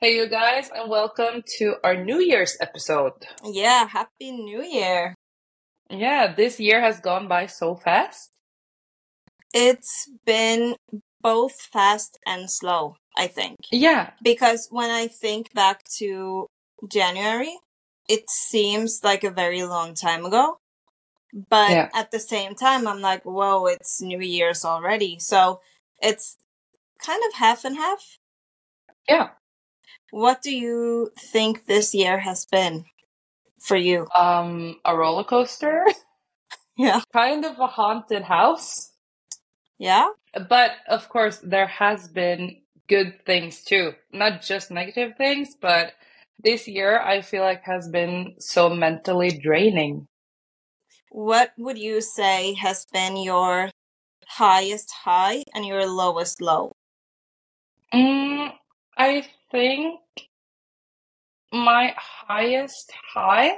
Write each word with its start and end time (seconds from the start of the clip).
Hey, 0.00 0.16
you 0.16 0.28
guys, 0.28 0.70
and 0.74 0.88
welcome 0.90 1.42
to 1.58 1.74
our 1.84 1.94
New 1.94 2.20
Year's 2.20 2.56
episode. 2.60 3.12
Yeah, 3.44 3.86
Happy 3.86 4.30
New 4.32 4.62
Year. 4.62 5.14
Yeah, 5.90 6.32
this 6.34 6.58
year 6.58 6.80
has 6.80 7.00
gone 7.00 7.28
by 7.28 7.46
so 7.46 7.74
fast. 7.74 8.30
It's 9.52 10.08
been 10.24 10.76
both 11.20 11.60
fast 11.72 12.18
and 12.24 12.50
slow, 12.50 12.96
I 13.16 13.26
think. 13.26 13.56
Yeah, 13.70 14.12
Because 14.22 14.68
when 14.70 14.90
I 14.90 15.06
think 15.08 15.52
back 15.52 15.82
to 15.98 16.46
January, 16.90 17.58
it 18.08 18.30
seems 18.30 19.00
like 19.04 19.22
a 19.24 19.30
very 19.30 19.64
long 19.64 19.94
time 19.94 20.24
ago. 20.24 20.58
But 21.34 21.70
Yeah. 21.70 21.88
at 21.94 22.10
the 22.10 22.20
same 22.20 22.54
time, 22.54 22.88
I'm 22.88 23.00
like, 23.00 23.24
whoa, 23.24 23.66
it's 23.66 24.00
New 24.00 24.20
Year's 24.20 24.64
already. 24.64 25.18
So 25.18 25.60
it's 26.00 26.36
kind 27.04 27.22
of 27.28 27.34
half 27.34 27.64
and 27.66 27.76
half. 27.76 28.16
yeah. 29.08 29.30
What 30.10 30.42
do 30.42 30.54
you 30.54 31.10
think 31.18 31.66
this 31.66 31.94
year 31.94 32.18
has 32.18 32.46
been 32.46 32.84
for 33.60 33.76
you? 33.76 34.06
Um, 34.14 34.80
a 34.84 34.96
roller 34.96 35.24
coaster, 35.24 35.84
Yeah. 36.76 37.00
kind 37.12 37.44
of 37.44 37.58
a 37.58 37.66
haunted 37.66 38.22
house. 38.24 38.92
Yeah? 39.78 40.08
But 40.48 40.72
of 40.88 41.08
course, 41.08 41.38
there 41.38 41.66
has 41.66 42.08
been 42.08 42.62
good 42.88 43.24
things 43.24 43.62
too. 43.64 43.92
Not 44.12 44.42
just 44.42 44.70
negative 44.70 45.16
things, 45.16 45.54
but 45.60 45.92
this 46.42 46.66
year 46.66 46.98
I 46.98 47.20
feel 47.22 47.42
like 47.42 47.62
has 47.64 47.88
been 47.88 48.34
so 48.38 48.68
mentally 48.70 49.30
draining. 49.30 50.06
What 51.10 51.52
would 51.58 51.78
you 51.78 52.00
say 52.00 52.54
has 52.54 52.86
been 52.92 53.16
your 53.16 53.70
highest 54.26 54.90
high 55.04 55.42
and 55.54 55.66
your 55.66 55.86
lowest 55.86 56.40
low? 56.40 56.72
Mm, 57.92 58.52
I 58.96 59.26
think 59.50 60.00
my 61.52 61.94
highest 61.96 62.92
high 63.12 63.52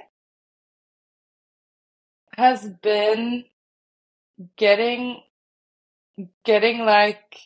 has 2.36 2.66
been 2.82 3.44
getting 4.56 5.22
getting 6.44 6.84
like 6.84 7.36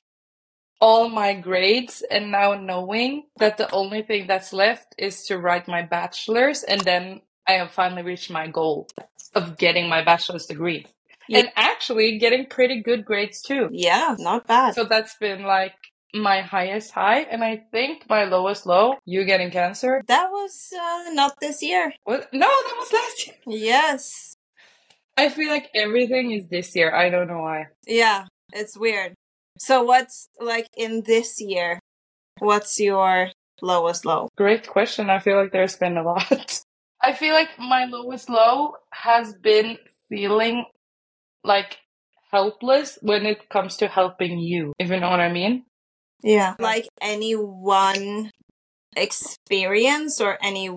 all 0.81 1.09
my 1.09 1.35
grades 1.35 2.03
and 2.11 2.31
now 2.31 2.55
knowing 2.55 3.25
that 3.39 3.57
the 3.57 3.70
only 3.73 4.03
thing 4.03 4.27
that's 4.27 4.53
left 4.53 4.95
is 4.98 5.25
to 5.25 5.39
write 5.39 5.67
my 5.67 5.83
bachelor's 5.83 6.63
and 6.63 6.81
then 6.83 7.20
I 7.48 7.53
have 7.53 7.70
finally 7.70 8.03
reached 8.03 8.31
my 8.31 8.47
goal 8.48 8.89
of 9.35 9.57
getting 9.57 9.89
my 9.89 10.03
bachelor's 10.03 10.47
degree. 10.47 10.87
Yeah. 11.29 11.39
And 11.39 11.51
actually 11.57 12.19
getting 12.19 12.47
pretty 12.47 12.83
good 12.83 13.05
grades 13.05 13.42
too. 13.42 13.69
Yeah, 13.73 14.17
not 14.19 14.47
bad. 14.47 14.75
So 14.75 14.85
that's 14.85 15.17
been 15.17 15.42
like 15.42 15.75
my 16.15 16.41
highest 16.41 16.93
high, 16.93 17.21
and 17.21 17.43
I 17.45 17.65
think 17.73 18.09
my 18.09 18.25
lowest 18.25 18.67
low, 18.67 18.95
you 19.05 19.25
getting 19.25 19.51
cancer. 19.51 20.03
that 20.07 20.31
was 20.31 20.73
uh, 20.73 21.11
not 21.13 21.35
this 21.41 21.63
year. 21.63 21.93
What? 22.05 22.29
No, 22.33 22.48
that 22.48 22.75
was 22.79 22.93
last 22.93 23.27
year. 23.27 23.37
Yes. 23.47 24.37
I 25.19 25.31
feel 25.31 25.51
like 25.51 25.71
everything 25.75 26.33
is 26.33 26.48
this 26.48 26.77
year. 26.77 26.95
I 26.95 27.09
don't 27.09 27.27
know 27.29 27.41
why. 27.41 27.67
Yeah, 27.87 28.27
it's 28.53 28.77
weird. 28.77 29.15
So 29.59 29.83
what's 29.83 30.29
like 30.39 30.69
in 30.77 31.03
this 31.07 31.41
year? 31.41 31.81
What's 32.39 32.79
your 32.79 33.31
lowest 33.63 34.05
low? 34.05 34.29
Great 34.37 34.69
question. 34.69 35.09
I 35.09 35.19
feel 35.19 35.37
like 35.41 35.53
there's 35.53 35.77
been 35.77 35.97
a 35.97 36.03
lot. 36.13 36.61
I 37.01 37.15
feel 37.15 37.33
like 37.33 37.48
my 37.59 37.87
lowest 37.87 38.29
low 38.29 38.75
has 38.93 39.33
been 39.35 39.79
feeling 40.11 40.67
like 41.43 41.79
helpless 42.31 42.98
when 43.01 43.25
it 43.25 43.48
comes 43.48 43.77
to 43.79 43.89
helping 43.89 44.39
you, 44.39 44.73
if 44.79 44.91
you 44.91 45.01
know 45.01 45.09
what 45.09 45.20
I 45.20 45.33
mean. 45.33 45.65
Yeah. 46.27 46.57
Like 46.59 46.89
any 47.01 47.35
one 47.35 48.33
experience 48.97 50.21
or 50.21 50.37
any 50.43 50.71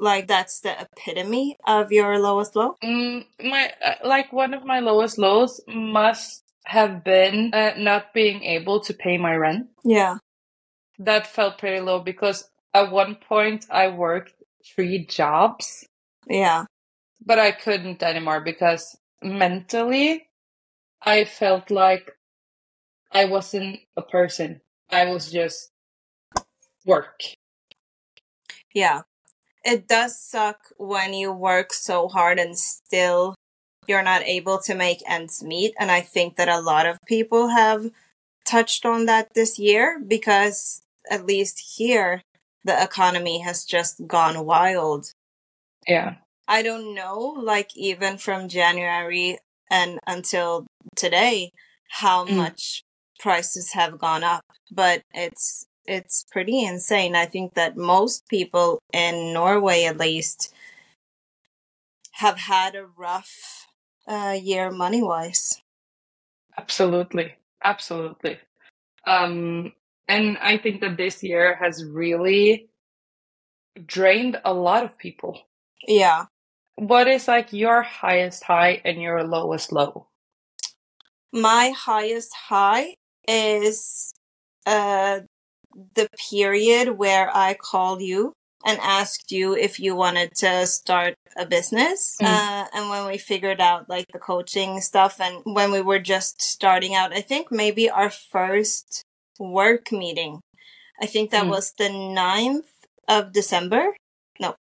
like 0.00 0.26
that's 0.26 0.60
the 0.60 0.74
epitome 0.80 1.56
of 1.64 1.92
your 1.92 2.18
lowest 2.18 2.56
low? 2.56 2.74
Mm, 2.82 3.24
my 3.40 3.70
uh, 3.84 3.94
like 4.04 4.32
one 4.32 4.52
of 4.52 4.64
my 4.64 4.80
lowest 4.80 5.16
lows 5.16 5.60
must 5.68 6.42
have 6.66 7.04
been 7.04 7.54
uh, 7.54 7.74
not 7.78 8.12
being 8.12 8.42
able 8.42 8.80
to 8.80 8.92
pay 8.94 9.16
my 9.16 9.36
rent. 9.36 9.68
Yeah. 9.84 10.16
That 10.98 11.28
felt 11.28 11.58
pretty 11.58 11.80
low 11.80 12.00
because 12.00 12.50
at 12.74 12.90
one 12.90 13.14
point 13.14 13.66
I 13.70 13.88
worked 13.88 14.34
three 14.74 15.06
jobs, 15.06 15.86
Yeah. 16.28 16.64
but 17.24 17.38
I 17.38 17.52
couldn't 17.52 18.02
anymore 18.02 18.40
because 18.40 18.98
mentally 19.22 20.26
I 21.00 21.24
felt 21.24 21.70
like 21.70 22.10
I 23.12 23.26
wasn't 23.26 23.78
a 23.96 24.02
person. 24.02 24.62
I 24.90 25.04
was 25.06 25.30
just 25.30 25.70
work. 26.84 27.20
Yeah. 28.74 29.02
It 29.64 29.88
does 29.88 30.18
suck 30.20 30.58
when 30.76 31.12
you 31.14 31.32
work 31.32 31.72
so 31.72 32.08
hard 32.08 32.38
and 32.38 32.56
still 32.56 33.34
you're 33.86 34.02
not 34.02 34.22
able 34.22 34.58
to 34.62 34.74
make 34.74 35.02
ends 35.08 35.42
meet. 35.42 35.74
And 35.78 35.90
I 35.90 36.00
think 36.00 36.36
that 36.36 36.48
a 36.48 36.60
lot 36.60 36.86
of 36.86 36.98
people 37.06 37.48
have 37.48 37.90
touched 38.44 38.84
on 38.86 39.06
that 39.06 39.34
this 39.34 39.58
year 39.58 40.00
because 40.06 40.82
at 41.10 41.26
least 41.26 41.76
here, 41.78 42.22
the 42.64 42.80
economy 42.80 43.40
has 43.40 43.64
just 43.64 44.06
gone 44.06 44.44
wild. 44.44 45.12
Yeah. 45.86 46.16
I 46.48 46.62
don't 46.62 46.94
know, 46.94 47.18
like 47.18 47.76
even 47.76 48.18
from 48.18 48.48
January 48.48 49.38
and 49.70 49.98
until 50.06 50.66
today, 50.94 51.50
how 51.88 52.24
Mm. 52.24 52.36
much 52.36 52.82
prices 53.18 53.72
have 53.72 53.98
gone 53.98 54.24
up, 54.24 54.44
but 54.70 55.02
it's 55.12 55.66
it's 55.86 56.24
pretty 56.30 56.64
insane. 56.64 57.14
I 57.14 57.26
think 57.26 57.54
that 57.54 57.76
most 57.76 58.28
people 58.28 58.80
in 58.92 59.32
Norway, 59.32 59.84
at 59.84 59.98
least, 59.98 60.52
have 62.12 62.38
had 62.38 62.74
a 62.74 62.86
rough 62.86 63.66
uh, 64.08 64.36
year 64.40 64.70
money 64.70 65.02
wise. 65.02 65.62
Absolutely. 66.58 67.34
Absolutely. 67.62 68.38
Um, 69.06 69.72
and 70.08 70.38
I 70.38 70.58
think 70.58 70.80
that 70.80 70.96
this 70.96 71.22
year 71.22 71.56
has 71.56 71.84
really 71.84 72.68
drained 73.84 74.40
a 74.44 74.54
lot 74.54 74.84
of 74.84 74.96
people. 74.98 75.42
Yeah. 75.86 76.26
What 76.76 77.08
is 77.08 77.28
like 77.28 77.52
your 77.52 77.82
highest 77.82 78.44
high 78.44 78.80
and 78.84 79.00
your 79.00 79.22
lowest 79.24 79.72
low? 79.72 80.08
My 81.32 81.72
highest 81.76 82.32
high 82.48 82.94
is 83.28 84.12
uh, 84.66 85.20
the 85.94 86.08
period 86.30 86.98
where 86.98 87.30
I 87.34 87.54
called 87.54 88.02
you 88.02 88.32
and 88.64 88.78
asked 88.82 89.30
you 89.30 89.54
if 89.56 89.78
you 89.78 89.94
wanted 89.94 90.34
to 90.36 90.66
start 90.66 91.14
a 91.36 91.46
business. 91.46 92.16
Mm. 92.20 92.26
Uh, 92.26 92.66
and 92.74 92.88
when 92.90 93.06
we 93.06 93.18
figured 93.18 93.60
out 93.60 93.88
like 93.88 94.06
the 94.12 94.18
coaching 94.18 94.80
stuff 94.80 95.20
and 95.20 95.42
when 95.44 95.70
we 95.70 95.80
were 95.80 95.98
just 96.00 96.40
starting 96.42 96.94
out, 96.94 97.12
I 97.12 97.20
think 97.20 97.52
maybe 97.52 97.88
our 97.90 98.10
first 98.10 99.02
work 99.38 99.92
meeting, 99.92 100.40
I 101.00 101.06
think 101.06 101.30
that 101.30 101.44
Mm. 101.44 101.50
was 101.50 101.72
the 101.78 101.90
9th 101.90 102.68
of 103.08 103.32
December. 103.32 103.94
No. 104.40 104.56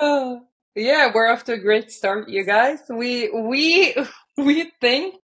Uh, 0.00 0.36
yeah, 0.74 1.10
we're 1.12 1.28
off 1.28 1.44
to 1.44 1.52
a 1.54 1.58
great 1.58 1.90
start, 1.92 2.28
you 2.28 2.44
guys. 2.44 2.78
We 2.88 3.28
we 3.28 3.94
we 4.38 4.72
think 4.80 5.16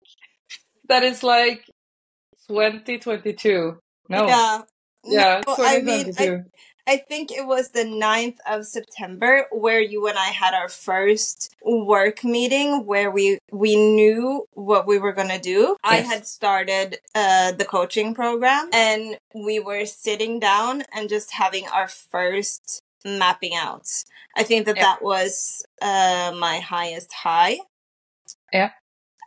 that 0.89 1.03
it's 1.05 1.23
like 1.23 1.65
2022. 2.49 3.79
No. 4.09 4.27
Yeah. 4.27 4.63
Yeah, 5.05 5.41
No, 5.47 5.55
I 5.59 5.81
mean, 5.81 6.13
I 6.19 6.41
I 6.87 6.97
think 6.97 7.31
it 7.31 7.47
was 7.47 7.71
the 7.71 7.85
9th 7.85 8.39
of 8.51 8.67
September 8.67 9.47
where 9.53 9.81
you 9.81 10.07
and 10.09 10.19
I 10.19 10.27
had 10.27 10.55
our 10.55 10.69
first 10.69 11.55
work 11.63 12.25
meeting 12.25 12.85
where 12.85 13.11
we 13.11 13.39
we 13.53 13.77
knew 13.77 14.47
what 14.55 14.87
we 14.87 14.99
were 14.99 15.13
going 15.13 15.29
to 15.29 15.39
do. 15.39 15.77
I 15.85 15.97
had 15.99 16.27
started 16.27 16.99
uh, 17.15 17.53
the 17.53 17.65
coaching 17.65 18.15
program 18.15 18.71
and 18.73 19.19
we 19.35 19.61
were 19.61 19.85
sitting 19.87 20.41
down 20.41 20.83
and 20.95 21.09
just 21.09 21.33
having 21.35 21.67
our 21.69 21.89
first 21.89 22.83
mapping 23.05 23.55
out. 23.55 23.87
I 24.37 24.43
think 24.43 24.67
that 24.67 24.77
Yeah. 24.77 24.83
that 24.83 25.03
was 25.03 25.63
uh, 25.81 26.33
my 26.37 26.59
highest 26.59 27.13
high. 27.13 27.59
Yeah. 28.53 28.71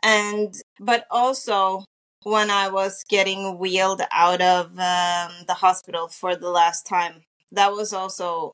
And 0.02 0.54
but 0.80 1.06
also 1.10 1.84
when 2.24 2.50
I 2.50 2.68
was 2.68 3.04
getting 3.08 3.58
wheeled 3.58 4.02
out 4.12 4.40
of 4.40 4.66
um, 4.78 5.32
the 5.46 5.54
hospital 5.58 6.08
for 6.08 6.36
the 6.36 6.50
last 6.50 6.86
time 6.86 7.24
that 7.52 7.72
was 7.72 7.92
also 7.92 8.52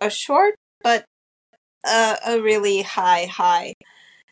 a 0.00 0.10
short 0.10 0.54
but 0.82 1.04
uh, 1.86 2.16
a 2.26 2.40
really 2.40 2.82
high 2.82 3.26
high 3.26 3.74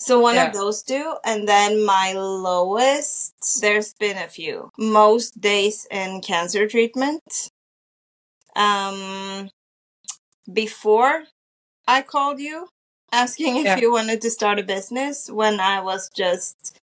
so 0.01 0.21
one 0.21 0.37
Yeah. 0.37 0.49
of 0.49 0.55
those 0.55 0.83
two 0.83 1.17
and 1.25 1.49
then 1.49 1.85
my 1.85 2.13
lowest 2.15 3.35
there's 3.61 3.95
been 3.95 4.19
a 4.19 4.29
few 4.29 4.71
most 4.79 5.41
days 5.41 5.87
in 5.91 6.21
cancer 6.23 6.67
treatment 6.69 7.51
um 8.57 9.49
before 10.53 11.25
i 11.89 12.03
called 12.03 12.41
you 12.41 12.69
asking 13.13 13.57
if 13.59 13.65
Yeah. 13.67 13.79
you 13.81 13.93
wanted 13.93 14.21
to 14.23 14.31
start 14.31 14.59
a 14.59 14.63
business 14.63 15.31
when 15.31 15.61
i 15.61 15.81
was 15.81 16.11
just 16.15 16.79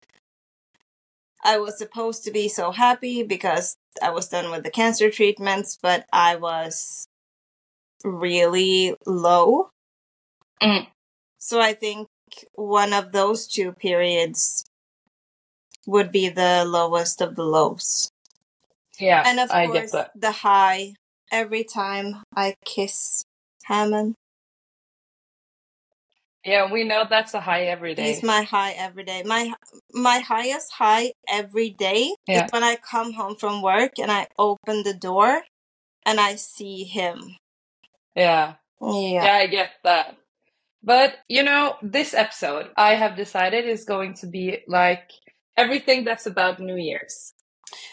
I 1.43 1.57
was 1.57 1.77
supposed 1.77 2.23
to 2.25 2.31
be 2.31 2.47
so 2.47 2.71
happy 2.71 3.23
because 3.23 3.75
I 4.01 4.11
was 4.11 4.27
done 4.27 4.51
with 4.51 4.63
the 4.63 4.69
cancer 4.69 5.09
treatments, 5.09 5.77
but 5.81 6.05
I 6.13 6.35
was 6.35 7.07
really 8.03 8.95
low. 9.05 9.69
Mm. 10.61 10.88
So 11.38 11.59
I 11.59 11.73
think 11.73 12.07
one 12.53 12.93
of 12.93 13.11
those 13.11 13.47
two 13.47 13.73
periods 13.73 14.63
would 15.88 16.11
be 16.11 16.29
the 16.29 16.63
lowest 16.65 17.21
of 17.21 17.35
the 17.35 17.44
lows. 17.44 18.11
Yeah, 18.99 19.23
And 19.25 19.39
of 19.39 19.49
I 19.49 19.65
course, 19.65 19.95
the 20.15 20.31
high 20.31 20.94
every 21.31 21.63
time 21.63 22.21
I 22.35 22.55
kiss 22.65 23.23
Hammond. 23.63 24.15
Yeah, 26.43 26.71
we 26.71 26.83
know 26.83 27.05
that's 27.07 27.33
a 27.35 27.39
high 27.39 27.65
every 27.65 27.93
day. 27.93 28.13
He's 28.13 28.23
my 28.23 28.41
high 28.41 28.71
every 28.71 29.03
day. 29.03 29.21
My 29.23 29.53
my 29.93 30.19
highest 30.19 30.71
high 30.73 31.13
every 31.29 31.69
day 31.69 32.15
Yeah. 32.27 32.45
is 32.45 32.51
when 32.51 32.63
I 32.63 32.77
come 32.77 33.13
home 33.13 33.35
from 33.35 33.61
work 33.61 33.99
and 33.99 34.11
I 34.11 34.27
open 34.39 34.83
the 34.83 34.93
door 34.95 35.43
and 36.05 36.19
I 36.19 36.35
see 36.35 36.83
him. 36.83 37.38
yeah. 38.15 38.55
Yeah. 38.81 39.23
Yeah, 39.25 39.35
I 39.35 39.45
get 39.45 39.69
that. 39.83 40.17
But, 40.83 41.13
you 41.27 41.43
know, 41.43 41.75
this 41.83 42.15
episode 42.15 42.71
I 42.75 42.95
have 42.95 43.15
decided 43.15 43.65
is 43.65 43.85
going 43.85 44.15
to 44.15 44.25
be 44.27 44.63
like 44.67 45.11
everything 45.55 46.03
that's 46.03 46.25
about 46.25 46.59
New 46.59 46.75
Year's. 46.77 47.33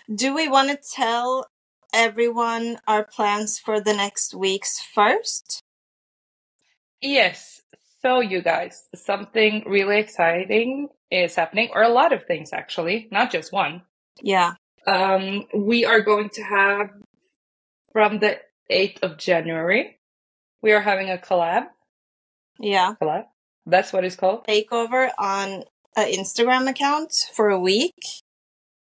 Do 0.09 0.35
we 0.35 0.49
want 0.49 0.71
to 0.71 0.79
tell 0.97 1.47
everyone 1.93 2.79
our 2.89 3.05
plans 3.05 3.59
for 3.59 3.83
the 3.83 3.93
next 3.93 4.35
weeks 4.35 4.81
first? 4.81 5.61
Yes. 7.03 7.61
So, 8.01 8.21
you 8.21 8.43
guys, 8.43 8.89
something 8.95 9.65
really 9.67 9.99
exciting 9.99 10.89
is 11.11 11.35
happening, 11.35 11.71
or 11.73 11.83
a 11.83 11.89
lot 11.89 12.13
of 12.13 12.25
things 12.25 12.53
actually, 12.53 13.09
not 13.11 13.33
just 13.33 13.53
one. 13.53 13.83
Yeah. 14.23 14.55
Um, 14.87 15.45
we 15.55 15.85
are 15.85 16.01
going 16.01 16.31
to 16.31 16.43
have 16.43 16.91
from 17.93 18.21
the 18.21 18.39
8th 18.71 19.03
of 19.03 19.19
January, 19.19 19.99
we 20.63 20.73
are 20.73 20.81
having 20.81 21.11
a 21.11 21.17
collab. 21.17 21.67
Yeah. 22.61 22.95
Collab? 23.01 23.25
That's 23.67 23.93
what 23.93 24.05
it's 24.05 24.17
called. 24.17 24.47
Takeover 24.47 25.11
on 25.19 25.65
an 25.97 26.13
Instagram 26.13 26.69
account 26.69 27.13
for 27.35 27.49
a 27.49 27.59
week. 27.59 27.97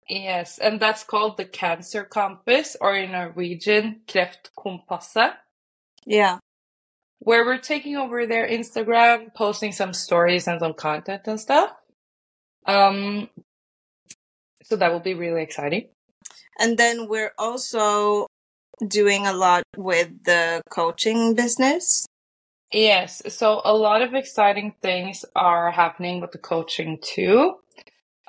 Yes, 0.08 0.58
and 0.58 0.80
that's 0.80 1.04
called 1.04 1.36
the 1.36 1.44
Cancer 1.44 2.02
Compass, 2.04 2.76
or 2.80 2.96
in 2.96 3.12
Norwegian, 3.12 4.00
Kreftkompasset, 4.06 5.34
Yeah. 6.06 6.38
Where 7.20 7.44
we're 7.44 7.58
taking 7.58 7.96
over 7.96 8.26
their 8.26 8.48
Instagram, 8.48 9.34
posting 9.34 9.72
some 9.72 9.92
stories 9.92 10.46
and 10.46 10.60
some 10.60 10.74
content 10.74 11.22
and 11.26 11.40
stuff. 11.40 11.72
Um, 12.66 13.28
so 14.62 14.76
that 14.76 14.92
will 14.92 15.00
be 15.00 15.14
really 15.14 15.42
exciting. 15.42 15.88
And 16.58 16.76
then 16.76 17.08
we're 17.08 17.32
also 17.38 18.26
doing 18.86 19.26
a 19.26 19.32
lot 19.32 19.62
with 19.76 20.24
the 20.24 20.60
coaching 20.70 21.34
business. 21.34 22.06
Yes, 22.72 23.22
so 23.28 23.62
a 23.64 23.74
lot 23.74 24.02
of 24.02 24.14
exciting 24.14 24.74
things 24.82 25.24
are 25.34 25.70
happening 25.70 26.20
with 26.20 26.32
the 26.32 26.38
coaching 26.38 26.98
too. 27.02 27.54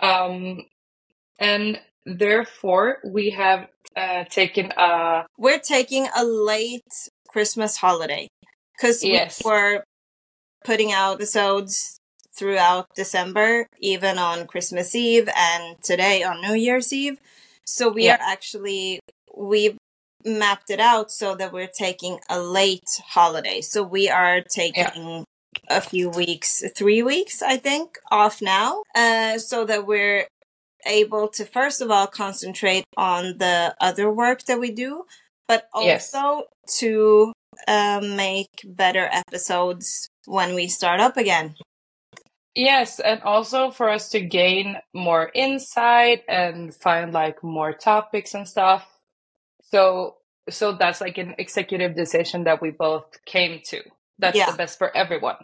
Um, 0.01 0.65
and 1.37 1.79
therefore, 2.05 2.99
we 3.05 3.31
have 3.31 3.67
uh, 3.97 4.23
taken 4.25 4.71
a 4.77 5.25
We're 5.37 5.59
taking 5.59 6.07
a 6.15 6.23
late 6.23 6.87
Christmas 7.27 7.75
holiday 7.77 8.29
because 8.79 9.03
Yes. 9.03 9.41
we 9.43 9.49
were 9.51 9.83
putting 10.63 10.91
out 10.91 11.15
episodes 11.15 11.97
throughout 12.31 12.87
December, 12.95 13.67
even 13.79 14.17
on 14.17 14.47
Christmas 14.47 14.95
Eve 14.95 15.29
and 15.35 15.81
today 15.83 16.23
on 16.23 16.41
New 16.41 16.53
Year's 16.53 16.93
Eve. 16.93 17.19
So 17.65 17.89
we 17.89 18.05
Yeah. 18.05 18.15
are 18.15 18.19
actually 18.21 18.99
we've 19.35 19.77
mapped 20.25 20.69
it 20.69 20.79
out 20.79 21.11
so 21.11 21.35
that 21.35 21.51
we're 21.53 21.67
taking 21.67 22.19
a 22.29 22.39
late 22.39 22.89
holiday. 23.09 23.61
So 23.61 23.83
we 23.83 24.09
are 24.09 24.41
taking 24.41 25.23
a 25.69 25.81
few 25.81 26.09
weeks, 26.09 26.63
three 26.75 27.01
weeks, 27.03 27.41
I 27.41 27.57
think, 27.57 27.97
off 28.11 28.41
now, 28.41 28.83
uh, 28.95 29.37
so 29.37 29.65
that 29.65 29.85
we're 29.85 30.27
able 30.85 31.27
to 31.29 31.45
first 31.45 31.81
of 31.81 31.91
all 31.91 32.07
concentrate 32.07 32.85
on 32.97 33.37
the 33.37 33.75
other 33.79 34.09
work 34.11 34.43
that 34.45 34.59
we 34.59 34.71
do, 34.71 35.05
but 35.47 35.69
Yes. 35.75 36.13
also 36.13 36.47
to 36.79 37.33
uh, 37.67 38.01
make 38.03 38.49
better 38.65 39.09
episodes 39.11 40.09
when 40.25 40.55
we 40.55 40.67
start 40.67 40.99
up 40.99 41.17
again. 41.17 41.55
Yes, 42.55 42.99
and 42.99 43.21
also 43.21 43.71
for 43.71 43.89
us 43.89 44.09
to 44.09 44.19
gain 44.19 44.77
more 44.93 45.31
insight 45.33 46.23
and 46.27 46.73
find 46.73 47.13
like 47.13 47.43
more 47.43 47.73
topics 47.73 48.33
and 48.33 48.47
stuff. 48.47 48.87
So 49.71 50.17
so 50.49 50.73
that's 50.73 50.99
like 50.99 51.17
an 51.17 51.35
executive 51.37 51.95
decision 51.95 52.45
that 52.45 52.61
we 52.61 52.71
both 52.71 53.05
came 53.25 53.61
to. 53.65 53.81
That's 54.17 54.37
Yeah. 54.37 54.51
the 54.51 54.57
best 54.57 54.77
for 54.77 54.95
everyone. 54.95 55.37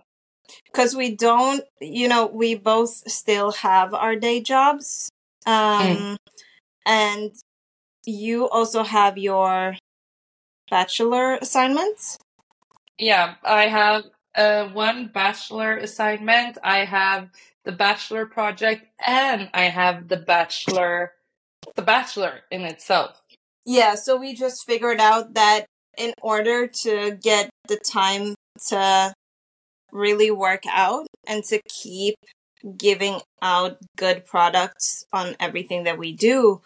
Because 0.65 0.95
we 0.95 1.15
don't, 1.15 1.63
you 1.79 2.07
know, 2.07 2.25
we 2.27 2.55
both 2.55 2.89
still 3.09 3.51
have 3.51 3.93
our 3.93 4.15
day 4.15 4.41
jobs. 4.41 5.09
Um, 5.45 6.17
And 6.85 7.33
you 8.05 8.49
also 8.49 8.83
have 8.83 9.17
your 9.17 9.75
bachelor 10.69 11.35
assignments. 11.35 12.17
Yeah, 12.97 13.35
I 13.43 13.67
have 13.67 14.03
uh, 14.35 14.69
one 14.69 15.07
bachelor 15.13 15.77
assignment, 15.77 16.57
I 16.63 16.85
have 16.85 17.29
the 17.63 17.71
bachelor 17.71 18.25
project, 18.25 18.85
and 19.05 19.49
I 19.53 19.65
have 19.65 20.07
the 20.07 20.17
bachelor 20.17 21.13
the 21.75 21.81
bachelor 21.81 22.41
in 22.51 22.61
itself. 22.61 23.21
Yeah, 23.65 23.95
so 23.95 24.17
we 24.17 24.35
just 24.35 24.65
figured 24.65 24.99
out 24.99 25.33
that 25.33 25.65
in 25.97 26.13
order 26.21 26.67
to 26.67 27.17
get 27.21 27.49
the 27.67 27.77
time 27.77 28.35
to 28.67 29.13
really 29.91 30.29
work 30.29 30.63
out 30.71 31.07
and 31.27 31.43
to 31.45 31.59
keep 31.67 32.15
giving 32.77 33.21
out 33.41 33.77
good 33.97 34.25
products 34.25 35.05
on 35.11 35.35
everything 35.39 35.83
that 35.85 35.97
we 35.97 36.11
do, 36.11 36.61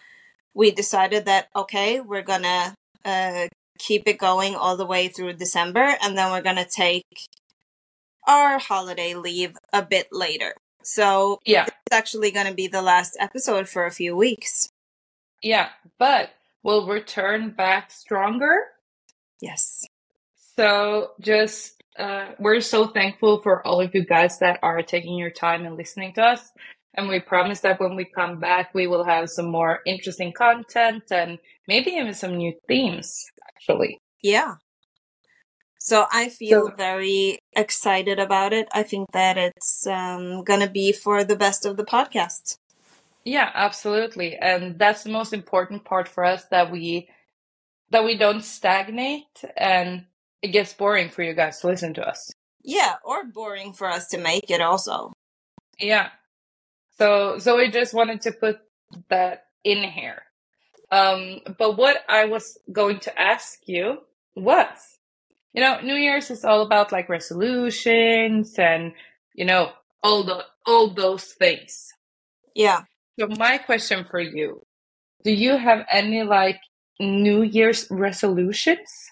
we 0.53 0.71
decided 0.71 1.25
that 1.25 1.47
okay, 1.55 2.01
we're 2.01 2.23
gonna 2.23 2.73
uh, 3.05 3.47
keep 3.79 4.07
it 4.07 4.19
going 4.19 4.55
all 4.55 4.77
the 4.77 4.85
way 4.85 5.07
through 5.07 5.33
December, 5.33 5.95
and 6.03 6.15
then 6.17 6.31
we're 6.31 6.41
gonna 6.43 6.67
take 6.67 7.05
our 8.27 8.59
holiday 8.59 9.15
leave 9.15 9.57
a 9.73 9.81
bit 9.81 10.09
later. 10.11 10.55
So 10.83 11.39
Yeah. 11.45 11.65
it's 11.65 11.75
actually 11.91 12.31
gonna 12.31 12.53
be 12.53 12.67
the 12.67 12.81
last 12.83 13.17
episode 13.19 13.67
for 13.67 13.85
a 13.85 13.91
few 13.91 14.15
weeks. 14.15 14.69
Yeah, 15.41 15.69
but 15.97 16.31
we'll 16.63 16.85
return 16.87 17.51
back 17.51 17.91
stronger 17.91 18.67
Yes. 19.41 19.85
So 20.55 21.11
just 21.21 21.81
uh, 21.97 22.33
we're 22.39 22.59
so 22.61 22.87
thankful 22.87 23.41
for 23.41 23.65
all 23.65 23.81
of 23.81 23.93
you 23.95 24.05
guys 24.05 24.39
that 24.39 24.59
are 24.61 24.81
taking 24.81 25.17
your 25.17 25.29
time 25.31 25.65
and 25.65 25.75
listening 25.77 26.13
to 26.13 26.21
us. 26.23 26.51
And 26.99 27.07
we 27.07 27.21
promise 27.21 27.61
that 27.61 27.79
when 27.79 27.95
we 27.95 28.03
come 28.03 28.39
back, 28.41 28.73
we 28.73 28.85
will 28.85 29.05
have 29.05 29.29
some 29.29 29.49
more 29.49 29.79
interesting 29.85 30.33
content 30.33 31.03
and 31.11 31.39
maybe 31.65 31.91
even 31.91 32.13
some 32.13 32.35
new 32.35 32.53
themes, 32.67 33.25
actually. 33.47 33.97
Yeah. 34.21 34.55
So 35.79 36.07
I 36.11 36.27
feel 36.27 36.67
So- 36.67 36.75
very 36.75 37.39
excited 37.55 38.19
about 38.19 38.51
it. 38.51 38.67
I 38.73 38.83
think 38.83 39.11
that 39.13 39.37
it's 39.37 39.87
um, 39.87 40.43
going 40.43 40.59
to 40.59 40.69
be 40.69 40.91
for 40.91 41.23
the 41.23 41.37
best 41.37 41.65
of 41.65 41.77
the 41.77 41.85
podcast. 41.85 42.57
Yeah, 43.23 43.49
absolutely. 43.53 44.35
And 44.35 44.77
that's 44.77 45.03
the 45.03 45.11
most 45.11 45.31
important 45.31 45.85
part 45.85 46.09
for 46.09 46.25
us 46.25 46.43
that 46.51 46.69
we 46.69 47.09
that 47.91 48.03
we 48.03 48.15
don't 48.17 48.43
stagnate 48.43 49.43
and 49.57 50.05
it 50.41 50.49
gets 50.49 50.73
boring 50.73 51.09
for 51.09 51.23
you 51.23 51.33
guys 51.33 51.59
to 51.61 51.67
listen 51.67 51.93
to 51.95 52.07
us. 52.07 52.29
Yeah, 52.61 52.95
or 53.03 53.23
boring 53.23 53.71
for 53.73 53.87
us 53.87 54.07
to 54.09 54.17
make 54.17 54.51
it 54.51 54.61
also. 54.61 55.13
Yeah. 55.79 56.09
So 56.99 57.39
Zoe 57.39 57.71
just 57.71 57.93
wanted 57.93 58.21
to 58.21 58.31
put 58.31 58.59
that 59.09 59.45
in 59.63 59.83
here. 59.83 60.23
Um 60.91 61.39
but 61.57 61.77
what 61.77 62.03
I 62.09 62.25
was 62.25 62.57
going 62.71 62.99
to 63.01 63.19
ask 63.19 63.59
you 63.65 63.99
was 64.35 64.99
you 65.53 65.61
know, 65.61 65.79
New 65.81 65.95
Year's 65.95 66.29
is 66.29 66.45
all 66.45 66.61
about 66.61 66.91
like 66.91 67.09
resolutions 67.09 68.59
and 68.59 68.93
you 69.33 69.45
know, 69.45 69.71
all 70.03 70.23
the 70.23 70.45
all 70.65 70.89
those 70.89 71.23
things. 71.23 71.93
Yeah. 72.53 72.83
So 73.19 73.27
my 73.27 73.57
question 73.57 74.05
for 74.09 74.19
you, 74.19 74.61
do 75.23 75.31
you 75.31 75.57
have 75.57 75.85
any 75.89 76.23
like 76.23 76.59
New 76.99 77.43
Year's 77.43 77.87
resolutions? 77.89 79.11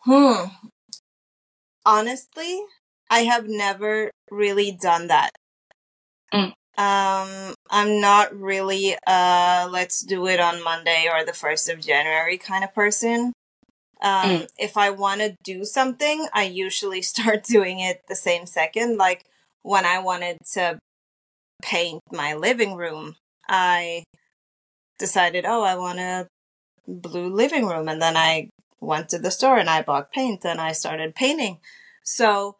Hmm. 0.00 0.48
Honestly, 1.86 2.60
I 3.10 3.20
have 3.20 3.48
never 3.48 4.10
really 4.30 4.70
done 4.72 5.08
that. 5.08 5.32
Mm. 6.32 6.52
Um, 6.76 7.54
I'm 7.70 8.00
not 8.00 8.34
really 8.34 8.96
uh 9.06 9.68
let's 9.70 10.00
do 10.04 10.26
it 10.26 10.40
on 10.40 10.62
Monday 10.62 11.08
or 11.12 11.24
the 11.24 11.32
1st 11.32 11.72
of 11.72 11.80
January 11.80 12.36
kind 12.38 12.64
of 12.64 12.74
person. 12.74 13.32
Um, 14.02 14.30
Mm. 14.42 14.48
if 14.58 14.76
I 14.76 14.90
want 14.90 15.20
to 15.20 15.36
do 15.44 15.64
something, 15.64 16.26
I 16.32 16.44
usually 16.44 17.02
start 17.12 17.44
doing 17.44 17.80
it 17.80 18.02
the 18.08 18.16
same 18.16 18.46
second. 18.46 18.96
Like 18.98 19.24
when 19.62 19.86
I 19.86 19.98
wanted 20.00 20.38
to 20.54 20.78
paint 21.62 22.02
my 22.12 22.34
living 22.34 22.74
room, 22.76 23.16
I 23.48 24.04
decided, 24.98 25.44
oh, 25.46 25.62
I 25.62 25.76
want 25.76 25.98
a 26.00 26.28
blue 26.86 27.28
living 27.28 27.66
room. 27.66 27.88
And 27.88 28.00
then 28.02 28.16
I 28.16 28.48
went 28.80 29.08
to 29.10 29.18
the 29.18 29.30
store 29.30 29.58
and 29.58 29.70
I 29.70 29.82
bought 29.82 30.12
paint 30.12 30.44
and 30.44 30.60
I 30.60 30.72
started 30.72 31.14
painting. 31.14 31.58
So, 32.04 32.56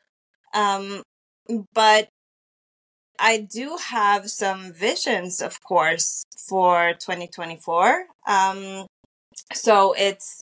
um, 0.55 1.03
but 1.75 2.09
I 3.19 3.39
do 3.39 3.79
have 3.91 4.31
some 4.31 4.73
visions, 4.73 5.41
of 5.41 5.63
course, 5.63 6.25
for 6.49 6.95
2024. 6.95 8.07
Um, 8.27 8.87
so 9.53 9.95
it's 9.97 10.41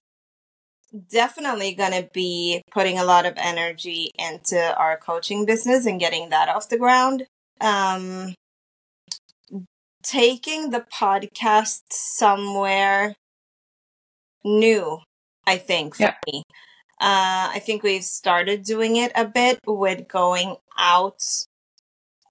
definitely 1.11 1.75
going 1.75 1.93
to 1.93 2.09
be 2.13 2.63
putting 2.71 2.99
a 2.99 3.05
lot 3.05 3.27
of 3.27 3.35
energy 3.37 4.11
into 4.19 4.77
our 4.77 4.97
coaching 4.97 5.45
business 5.45 5.87
and 5.87 6.01
getting 6.01 6.31
that 6.31 6.49
off 6.49 6.69
the 6.69 6.79
ground. 6.79 7.25
Um, 7.61 8.35
taking 10.03 10.71
the 10.71 10.81
podcast 10.93 11.83
somewhere 11.91 13.15
new, 14.45 14.99
I 15.47 15.57
think, 15.59 15.95
for 15.95 16.03
Yeah. 16.05 16.15
me. 16.27 16.43
Uh, 17.01 17.51
I 17.55 17.61
think 17.65 17.83
we've 17.83 18.05
started 18.05 18.65
doing 18.65 18.97
it 18.97 19.13
a 19.15 19.25
bit 19.25 19.59
with 19.67 20.09
going 20.09 20.57
out 20.77 21.21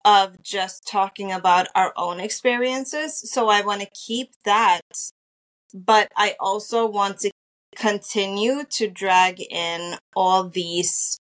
of 0.03 0.41
just 0.41 0.88
talking 0.88 1.31
about 1.31 1.67
our 1.75 1.93
own 1.96 2.20
experiences. 2.20 3.20
So 3.31 3.50
I 3.50 3.62
want 3.62 3.81
to 3.81 3.88
keep 3.93 4.31
that, 4.46 4.81
but 5.74 6.10
I 6.15 6.36
also 6.39 6.88
want 6.88 7.20
to 7.20 7.31
continue 7.75 8.63
to 8.70 8.88
drag 8.88 9.41
in 9.41 9.98
all 10.15 10.48
these 10.48 11.17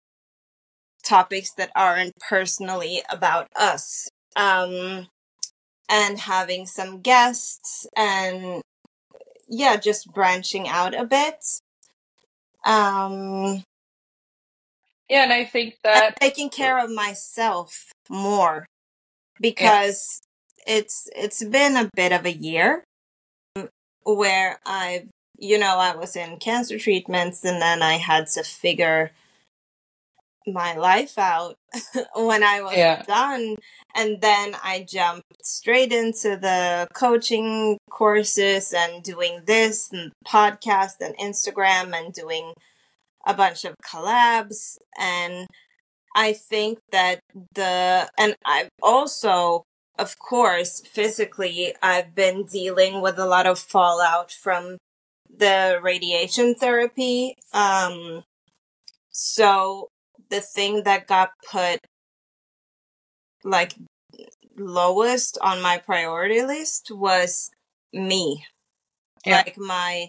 topics 1.04 1.52
that 1.54 1.70
aren't 1.74 2.16
personally 2.16 3.02
about 3.10 3.46
us. 3.56 4.08
Um, 4.36 5.08
and 5.90 6.20
having 6.20 6.66
some 6.66 7.00
guests 7.00 7.86
and 7.96 8.62
yeah, 9.48 9.76
just 9.76 10.12
branching 10.12 10.68
out 10.68 10.94
a 10.94 11.04
bit. 11.04 11.44
Um, 12.64 13.64
Yeah, 15.10 15.24
and 15.24 15.32
I 15.32 15.44
think 15.44 15.74
that 15.82 16.20
taking 16.20 16.48
care 16.50 16.82
of 16.82 16.90
myself 16.90 17.90
more 18.08 18.64
because 19.40 20.20
it's 20.66 21.08
it's 21.16 21.42
been 21.44 21.76
a 21.76 21.90
bit 21.96 22.12
of 22.12 22.24
a 22.24 22.32
year 22.32 22.84
where 24.04 24.60
I've 24.64 25.08
you 25.36 25.58
know 25.58 25.78
I 25.78 25.96
was 25.96 26.14
in 26.14 26.36
cancer 26.38 26.78
treatments 26.78 27.44
and 27.44 27.60
then 27.60 27.82
I 27.82 27.94
had 27.94 28.28
to 28.28 28.44
figure 28.44 29.10
my 30.46 30.74
life 30.76 31.18
out 31.18 31.56
when 32.14 32.42
I 32.44 32.62
was 32.62 32.76
Yeah. 32.76 33.02
done 33.02 33.56
and 33.94 34.20
then 34.20 34.54
I 34.62 34.86
jumped 34.88 35.24
straight 35.44 35.92
into 35.92 36.36
the 36.36 36.86
coaching 36.94 37.78
courses 37.90 38.72
and 38.76 39.02
doing 39.02 39.42
this 39.44 39.90
and 39.92 40.12
podcast 40.26 41.00
and 41.00 41.16
Instagram 41.18 41.94
and 41.94 42.12
doing 42.14 42.54
a 43.26 43.34
bunch 43.34 43.64
of 43.64 43.74
collabs 43.84 44.78
and 44.98 45.46
I 46.14 46.32
think 46.32 46.80
that 46.92 47.20
the 47.54 48.08
and 48.18 48.36
I've 48.44 48.68
also 48.82 49.64
of 49.98 50.18
course 50.18 50.82
physically 50.86 51.74
I've 51.82 52.14
been 52.14 52.44
dealing 52.44 53.00
with 53.00 53.18
a 53.18 53.26
lot 53.26 53.46
of 53.46 53.58
fallout 53.58 54.32
from 54.32 54.78
the 55.34 55.78
radiation 55.82 56.54
therapy 56.54 57.34
um 57.52 58.22
so 59.10 59.88
the 60.30 60.40
thing 60.40 60.84
that 60.84 61.06
got 61.06 61.30
put 61.50 61.80
like 63.44 63.74
lowest 64.56 65.38
on 65.42 65.62
my 65.62 65.78
priority 65.78 66.42
list 66.42 66.90
was 66.90 67.50
me 67.92 68.44
Yeah. 69.26 69.38
like 69.38 69.58
my 69.58 70.08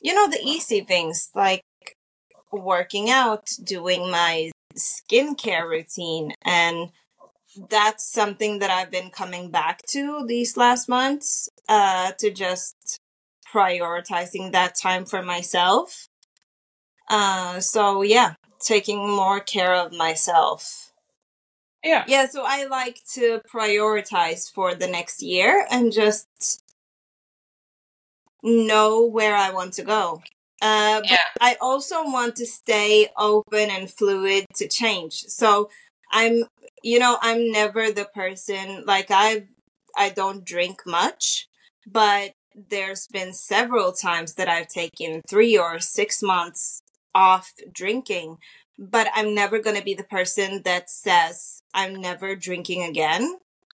you 0.00 0.14
know 0.14 0.28
the 0.28 0.40
easy 0.42 0.80
things 0.80 1.30
like 1.34 1.62
working 2.52 3.10
out 3.10 3.48
doing 3.62 4.10
my 4.10 4.50
skincare 4.76 5.68
routine 5.68 6.32
and 6.42 6.90
that's 7.68 8.10
something 8.10 8.60
that 8.60 8.70
I've 8.70 8.90
been 8.90 9.10
coming 9.10 9.50
back 9.50 9.82
to 9.90 10.24
these 10.26 10.56
last 10.56 10.88
months 10.88 11.48
uh 11.68 12.12
to 12.18 12.30
just 12.30 13.00
prioritizing 13.52 14.52
that 14.52 14.76
time 14.76 15.04
for 15.04 15.22
myself. 15.22 16.06
Uh 17.08 17.60
so 17.60 18.02
yeah 18.02 18.34
taking 18.60 19.08
more 19.08 19.40
care 19.40 19.74
of 19.74 19.92
myself. 19.92 20.92
Yeah. 21.82 22.04
yeah 22.06 22.26
so 22.28 22.44
I 22.46 22.66
like 22.66 23.00
to 23.14 23.40
prioritize 23.52 24.52
for 24.52 24.74
the 24.74 24.86
next 24.86 25.22
year 25.22 25.66
and 25.70 25.92
just 25.92 26.62
know 28.42 29.04
where 29.04 29.34
I 29.34 29.50
want 29.50 29.72
to 29.74 29.82
go 29.82 30.22
uh 30.60 31.00
but 31.00 31.10
Yeah. 31.10 31.16
I 31.40 31.56
also 31.60 32.04
want 32.04 32.36
to 32.36 32.46
stay 32.46 33.08
open 33.16 33.70
and 33.70 33.90
fluid 33.90 34.46
to 34.56 34.68
change 34.68 35.14
so 35.28 35.70
I'm 36.12 36.44
you 36.82 36.98
know 36.98 37.18
i'm 37.20 37.50
never 37.50 37.90
the 37.90 38.06
person 38.06 38.84
like 38.86 39.06
i 39.10 39.44
i 39.96 40.08
don't 40.08 40.44
drink 40.44 40.80
much 40.86 41.48
but 41.86 42.32
there's 42.68 43.06
been 43.06 43.32
several 43.32 43.92
times 43.92 44.34
that 44.34 44.48
i've 44.48 44.68
taken 44.68 45.22
3 45.28 45.58
or 45.58 45.78
6 45.78 46.22
months 46.22 46.82
off 47.14 47.52
drinking 47.72 48.38
but 48.78 49.08
i'm 49.14 49.34
never 49.34 49.58
going 49.58 49.76
to 49.76 49.84
be 49.84 49.94
the 49.94 50.04
person 50.04 50.62
that 50.64 50.88
says 50.88 51.62
i'm 51.74 51.94
never 52.00 52.34
drinking 52.34 52.82
again 52.82 53.36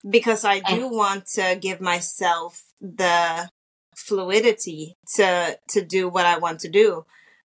because 0.08 0.44
i 0.44 0.60
do 0.60 0.88
want 0.88 1.26
to 1.26 1.58
give 1.60 1.80
myself 1.80 2.64
the 2.80 3.48
fluidity 3.96 4.96
to 5.16 5.58
to 5.68 5.84
do 5.84 6.08
what 6.08 6.26
i 6.26 6.38
want 6.38 6.60
to 6.60 6.68
do 6.68 7.04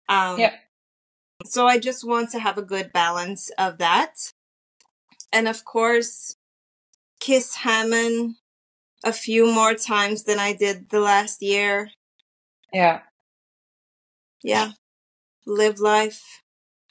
um 0.09 0.39
Yeah. 0.39 0.53
so 1.45 1.67
i 1.67 1.77
just 1.79 2.05
want 2.07 2.29
to 2.31 2.39
have 2.39 2.57
a 2.57 2.61
good 2.63 2.91
balance 2.91 3.49
of 3.57 3.77
that 3.77 4.15
and 5.31 5.47
of 5.47 5.63
course 5.63 6.35
kiss 7.19 7.55
Hammond 7.55 8.35
a 9.03 9.13
few 9.13 9.51
more 9.51 9.73
times 9.73 10.23
than 10.23 10.39
I 10.39 10.53
did 10.53 10.89
the 10.89 10.99
last 10.99 11.41
year. 11.41 11.89
Yeah. 12.73 13.01
Yeah. 14.43 14.71
Live 15.45 15.79
life. 15.79 16.21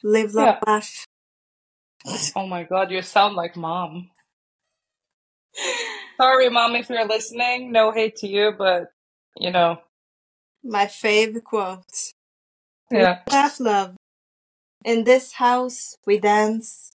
Live, 0.03 0.33
Yeah. 0.35 0.59
laugh. 0.65 1.05
Oh 2.35 2.47
my 2.47 2.63
god, 2.63 2.91
you 2.91 3.01
sound 3.01 3.35
like 3.35 3.55
mom. 3.55 4.09
Sorry, 6.17 6.49
mom, 6.49 6.75
if 6.75 6.89
you're 6.89 7.07
listening. 7.07 7.71
No 7.71 7.91
hate 7.91 8.15
to 8.17 8.27
you, 8.27 8.53
but 8.57 8.91
you 9.37 9.51
know, 9.51 9.79
My 10.63 10.85
fave 10.85 11.43
quote. 11.43 12.13
yeah. 12.91 13.19
Laugh, 13.31 13.59
love. 13.59 13.95
In 14.83 15.03
this 15.03 15.33
house, 15.33 15.95
we 16.05 16.19
dance. 16.19 16.91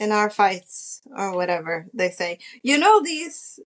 In 0.00 0.10
our 0.10 0.28
fights, 0.28 1.00
or 1.16 1.34
whatever 1.36 1.86
they 1.94 2.10
say. 2.10 2.38
You 2.64 2.78
know 2.78 3.00
these 3.00 3.60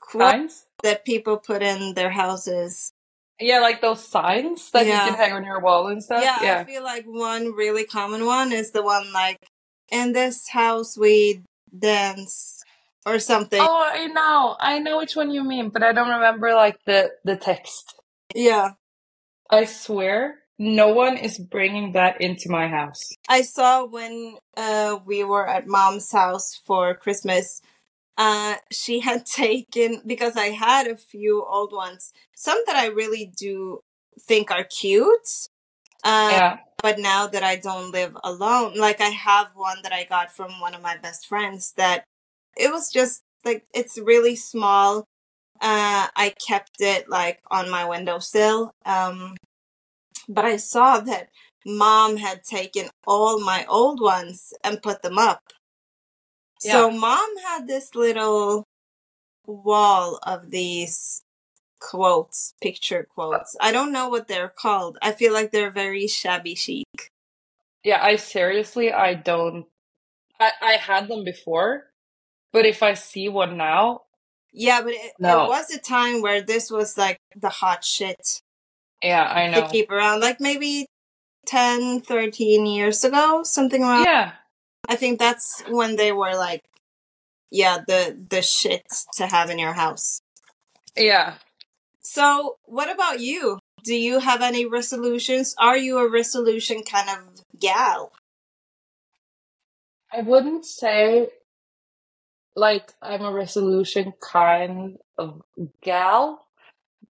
quotes 0.00 0.30
Signs? 0.32 0.66
that 0.82 1.04
people 1.04 1.36
put 1.36 1.62
in 1.62 1.92
their 1.94 2.10
houses? 2.10 2.92
Yeah, 3.38 3.58
like 3.60 3.82
those 3.82 4.02
signs 4.06 4.70
that 4.70 4.86
Yeah. 4.86 5.04
you 5.04 5.10
can 5.10 5.18
hang 5.18 5.32
on 5.34 5.44
your 5.44 5.60
wall 5.60 5.88
and 5.88 6.02
stuff. 6.02 6.22
Yeah, 6.22 6.60
I 6.60 6.64
feel 6.64 6.82
like 6.82 7.04
one 7.04 7.52
really 7.52 7.84
common 7.84 8.24
one 8.24 8.52
is 8.52 8.70
the 8.70 8.82
one 8.82 9.12
like, 9.12 9.46
in 9.90 10.12
this 10.14 10.48
house 10.48 10.96
we 10.96 11.42
dance 11.76 12.63
or 13.06 13.18
something. 13.18 13.60
Oh, 13.60 13.90
I 13.92 14.06
know. 14.06 14.56
I 14.58 14.78
know 14.78 14.98
which 14.98 15.16
one 15.16 15.30
you 15.30 15.44
mean, 15.44 15.68
but 15.68 15.82
I 15.82 15.92
don't 15.92 16.08
remember 16.10 16.54
like 16.54 16.78
the 16.86 17.10
the 17.24 17.36
text. 17.36 17.94
Yeah. 18.34 18.72
I 19.50 19.64
swear, 19.66 20.36
no 20.58 20.88
one 20.88 21.16
is 21.16 21.38
bringing 21.38 21.92
that 21.92 22.20
into 22.20 22.48
my 22.48 22.68
house. 22.68 23.00
I 23.28 23.42
saw 23.42 23.84
when 23.84 24.36
uh, 24.56 24.98
we 25.04 25.22
were 25.22 25.46
at 25.46 25.66
mom's 25.66 26.10
house 26.10 26.60
for 26.66 26.94
Christmas, 26.94 27.60
uh, 28.16 28.56
she 28.72 29.00
had 29.08 29.26
taken, 29.26 30.02
because 30.06 30.36
I 30.36 30.46
had 30.46 30.86
a 30.86 30.96
few 30.96 31.44
old 31.44 31.72
ones, 31.72 32.12
some 32.34 32.58
that 32.66 32.76
I 32.76 32.86
really 32.86 33.32
do 33.36 33.80
think 34.20 34.50
are 34.50 34.64
cute. 34.64 35.48
Uh, 36.02 36.28
Yeah. 36.32 36.56
but 36.82 36.98
now 36.98 37.26
that 37.26 37.42
I 37.42 37.56
don't 37.56 37.90
live 37.92 38.16
alone, 38.24 38.74
like 38.76 39.00
I 39.00 39.10
have 39.10 39.48
one 39.54 39.78
that 39.82 39.92
I 39.92 40.04
got 40.04 40.32
from 40.32 40.60
one 40.60 40.74
of 40.74 40.82
my 40.82 40.96
best 40.96 41.26
friends 41.26 41.72
that 41.76 42.04
it 42.56 42.70
was 42.70 42.90
just 42.90 43.22
like 43.44 43.66
it's 43.74 43.98
really 43.98 44.36
small. 44.36 45.04
Uh, 45.60 46.08
I 46.16 46.34
kept 46.46 46.80
it 46.80 47.08
like 47.08 47.40
on 47.50 47.70
my 47.70 47.84
windowsill. 47.84 48.72
Um, 48.84 49.36
but 50.28 50.44
I 50.44 50.56
saw 50.56 51.00
that 51.00 51.28
mom 51.66 52.16
had 52.16 52.42
taken 52.42 52.88
all 53.06 53.40
my 53.40 53.64
old 53.66 54.00
ones 54.00 54.52
and 54.62 54.82
put 54.82 55.02
them 55.02 55.18
up. 55.18 55.42
So 56.60 56.90
mom 56.90 57.36
had 57.46 57.66
this 57.66 57.94
little 57.94 58.64
wall 59.46 60.18
of 60.22 60.50
these 60.50 61.22
quotes, 61.78 62.54
picture 62.62 63.06
quotes. 63.14 63.56
I 63.60 63.70
don't 63.72 63.92
know 63.92 64.08
what 64.08 64.28
they're 64.28 64.48
called. 64.48 64.98
I 65.02 65.12
feel 65.12 65.32
like 65.32 65.50
they're 65.50 65.70
very 65.70 66.06
shabby 66.06 66.54
chic. 66.54 67.10
Yeah, 67.82 68.02
I 68.02 68.16
seriously 68.16 68.92
I 68.92 69.14
don't 69.14 69.66
I 70.40 70.52
I 70.60 70.72
had 70.72 71.08
them 71.08 71.24
before, 71.24 71.84
but 72.54 72.64
if 72.64 72.82
I 72.82 72.94
see 72.94 73.28
one 73.28 73.56
now, 73.58 74.02
Yeah, 74.52 74.80
but 74.82 74.92
it, 74.94 75.12
No. 75.18 75.44
it 75.44 75.48
was 75.48 75.70
a 75.70 75.78
time 75.78 76.22
where 76.22 76.40
this 76.40 76.70
was 76.70 76.96
like 76.96 77.18
the 77.34 77.48
hot 77.50 77.84
shit 77.84 78.40
Yeah, 79.02 79.24
I 79.26 79.50
know. 79.50 79.62
to 79.62 79.68
keep 79.68 79.90
around. 79.90 80.20
Like 80.20 80.40
maybe 80.40 80.86
10, 81.46 82.00
13 82.00 82.64
years 82.64 83.02
ago, 83.04 83.42
something 83.42 83.82
around. 83.82 84.04
Yeah. 84.06 84.32
I 84.88 84.94
think 84.96 85.18
that's 85.18 85.62
when 85.68 85.96
they 85.96 86.12
were 86.12 86.34
like, 86.36 86.60
yeah, 87.50 87.78
the 87.86 88.16
the 88.30 88.42
shit 88.42 88.86
to 89.16 89.26
have 89.26 89.50
in 89.50 89.58
your 89.58 89.74
house. 89.74 90.20
Yeah. 90.96 91.34
So, 92.00 92.56
what 92.64 92.88
about 92.90 93.18
you? 93.20 93.58
Do 93.82 93.94
you 93.94 94.20
have 94.20 94.40
any 94.42 94.64
resolutions? 94.66 95.54
Are 95.58 95.76
you 95.76 95.98
a 95.98 96.08
resolution 96.10 96.82
kind 96.82 97.08
of 97.10 97.18
gal? 97.58 98.12
I 100.12 100.20
wouldn't 100.22 100.64
say 100.64 101.28
like 102.56 102.92
I'm 103.02 103.22
a 103.22 103.32
resolution 103.32 104.12
kind 104.20 104.98
of 105.18 105.42
gal, 105.82 106.46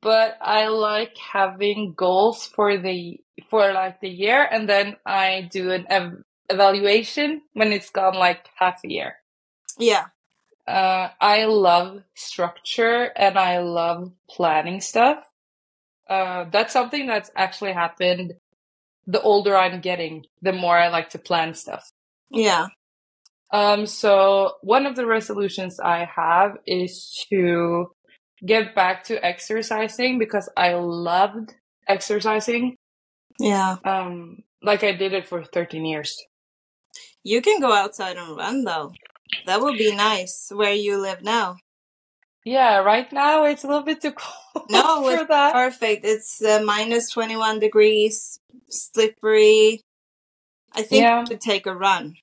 but 0.00 0.36
I 0.40 0.68
like 0.68 1.16
having 1.18 1.94
goals 1.96 2.46
for 2.46 2.78
the 2.78 3.20
for 3.50 3.72
like 3.72 4.00
the 4.00 4.08
year 4.08 4.46
and 4.50 4.68
then 4.68 4.96
I 5.04 5.48
do 5.50 5.70
an 5.72 5.86
ev- 5.88 6.22
evaluation 6.48 7.42
when 7.52 7.72
it's 7.72 7.90
gone 7.90 8.14
like 8.14 8.48
half 8.56 8.80
a 8.84 8.88
year. 8.88 9.16
Yeah. 9.78 10.06
Uh, 10.66 11.10
I 11.20 11.44
love 11.44 12.02
structure 12.14 13.10
and 13.16 13.38
I 13.38 13.58
love 13.58 14.12
planning 14.30 14.80
stuff. 14.80 15.24
Uh, 16.08 16.44
that's 16.50 16.72
something 16.72 17.06
that's 17.06 17.30
actually 17.36 17.72
happened 17.72 18.34
the 19.06 19.20
older 19.20 19.56
I'm 19.56 19.80
getting, 19.80 20.26
the 20.42 20.52
more 20.52 20.78
I 20.78 20.88
like 20.88 21.10
to 21.10 21.18
plan 21.18 21.54
stuff. 21.54 21.90
Yeah. 22.30 22.68
Um, 23.54 23.87
so 23.87 24.54
one 24.62 24.84
of 24.84 24.96
the 24.96 25.06
resolutions 25.06 25.78
I 25.78 26.08
have 26.16 26.58
is 26.66 27.25
to 27.30 27.92
get 28.44 28.75
back 28.75 29.04
to 29.04 29.25
exercising 29.25 30.18
because 30.18 30.50
I 30.56 30.75
loved 30.75 31.54
exercising. 31.87 32.75
Yeah. 33.38 33.76
Um, 33.84 34.42
like 34.61 34.82
I 34.82 34.92
did 34.92 35.12
it 35.12 35.28
for 35.28 35.44
13 35.44 35.84
years. 35.84 36.18
You 37.23 37.40
can 37.42 37.61
go 37.61 37.73
outside 37.73 38.16
and 38.16 38.37
run 38.37 38.64
though. 38.64 38.92
That 39.46 39.61
would 39.61 39.78
be 39.78 39.94
nice 39.94 40.50
where 40.52 40.75
you 40.75 40.99
live 41.00 41.23
now. 41.23 41.56
Yeah, 42.44 42.78
right 42.78 43.11
now 43.12 43.44
it's 43.44 43.62
a 43.64 43.68
little 43.68 43.84
bit 43.84 44.02
too 44.02 44.12
cold 44.18 44.66
No, 44.70 45.02
for 45.02 45.12
it's 45.20 45.28
that. 45.28 45.52
perfect. 45.52 46.04
It's 46.04 46.42
uh, 46.42 46.61
minus 46.64 47.11
21 47.11 47.61
degrees, 47.61 48.38
slippery. 48.68 49.80
I 50.75 50.82
think 50.82 51.02
Yeah. 51.02 51.20
you 51.20 51.26
should 51.26 51.40
take 51.40 51.66
a 51.66 51.75
run. 51.75 52.16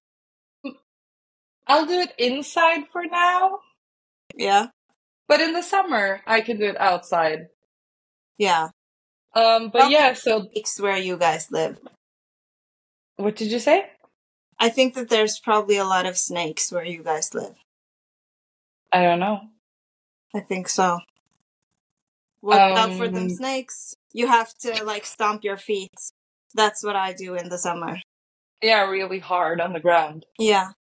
I'll 1.72 1.86
do 1.86 2.00
it 2.02 2.14
inside 2.18 2.84
for 2.92 3.06
now, 3.06 3.60
Yeah. 4.36 4.68
but 5.28 5.40
in 5.40 5.54
the 5.54 5.62
summer 5.64 6.22
I 6.28 6.42
can 6.42 6.58
do 6.60 6.66
it 6.66 6.80
outside. 6.80 7.48
Yeah. 8.38 8.70
Um, 9.34 9.70
but 9.70 9.80
Probably 9.88 9.94
yeah, 9.94 10.14
so 10.14 10.50
It's 10.54 10.80
where 10.80 10.98
you 10.98 11.16
guys 11.18 11.50
live. 11.52 11.80
what 13.16 13.36
did 13.38 13.52
you 13.52 13.60
say? 13.60 13.90
I 14.60 14.70
think 14.70 14.94
that 14.96 15.10
there's 15.10 15.40
probably 15.40 15.78
a 15.78 15.86
lot 15.86 16.06
of 16.06 16.18
snakes 16.18 16.72
where 16.72 16.84
you 16.86 17.04
guys 17.04 17.34
live. 17.34 17.56
I 18.92 19.04
don't 19.04 19.20
know. 19.20 19.40
I 20.36 20.42
think 20.42 20.68
so. 20.68 21.00
Watch 22.42 22.78
out 22.78 22.94
for 22.98 23.08
them 23.08 23.24
Um, 23.24 23.30
snakes. 23.30 23.94
You 24.14 24.28
have 24.28 24.54
to 24.60 24.84
like 24.84 25.06
stomp 25.06 25.44
your 25.44 25.58
feet. 25.58 25.94
That's 26.54 26.84
what 26.84 26.96
I 26.96 27.14
do 27.14 27.36
in 27.36 27.50
the 27.50 27.58
summer. 27.58 27.98
Yeah, 28.62 28.90
really 28.90 29.20
hard 29.20 29.62
on 29.62 29.74
the 29.74 29.80
ground. 29.80 30.26
Yeah. 30.38 30.72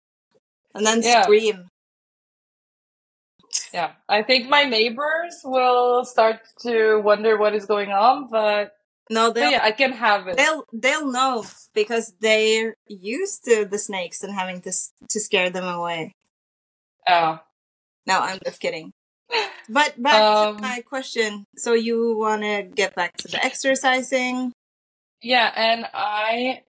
And 0.74 0.86
then 0.86 1.02
Yeah. 1.02 1.22
scream. 1.22 1.68
Yeah, 3.72 3.92
I 4.08 4.22
think 4.22 4.48
my 4.48 4.64
neighbors 4.64 5.40
will 5.44 6.04
start 6.04 6.40
to 6.62 6.98
wonder 7.02 7.36
what 7.36 7.54
is 7.54 7.66
going 7.66 7.90
on, 7.90 8.28
but, 8.30 8.72
No, 9.10 9.30
they'll 9.30 9.50
yeah, 9.50 9.60
I 9.62 9.72
can 9.72 9.92
have 9.92 10.28
it. 10.28 10.36
they'll 10.36 10.64
they'll 10.72 11.10
know 11.10 11.44
because 11.74 12.12
they're 12.20 12.74
used 12.86 13.44
to 13.44 13.64
the 13.64 13.78
snakes 13.78 14.22
and 14.22 14.33
having 14.35 14.61
to 14.62 14.72
to 15.09 15.20
scare 15.20 15.50
them 15.50 15.64
away. 15.66 16.12
Oh, 17.09 17.40
No, 18.06 18.20
I'm 18.20 18.38
just 18.44 18.61
kidding. 18.61 18.92
But 19.68 20.00
back 20.02 20.22
Um, 20.22 20.56
to 20.56 20.62
my 20.62 20.80
question. 20.83 21.44
So 21.56 21.74
you 21.74 22.16
want 22.18 22.42
to 22.42 22.62
get 22.64 22.94
back 22.94 23.16
to 23.18 23.28
the 23.28 23.38
exercising? 23.44 24.52
yeah, 25.22 25.52
and 25.54 25.87
I, 25.94 26.62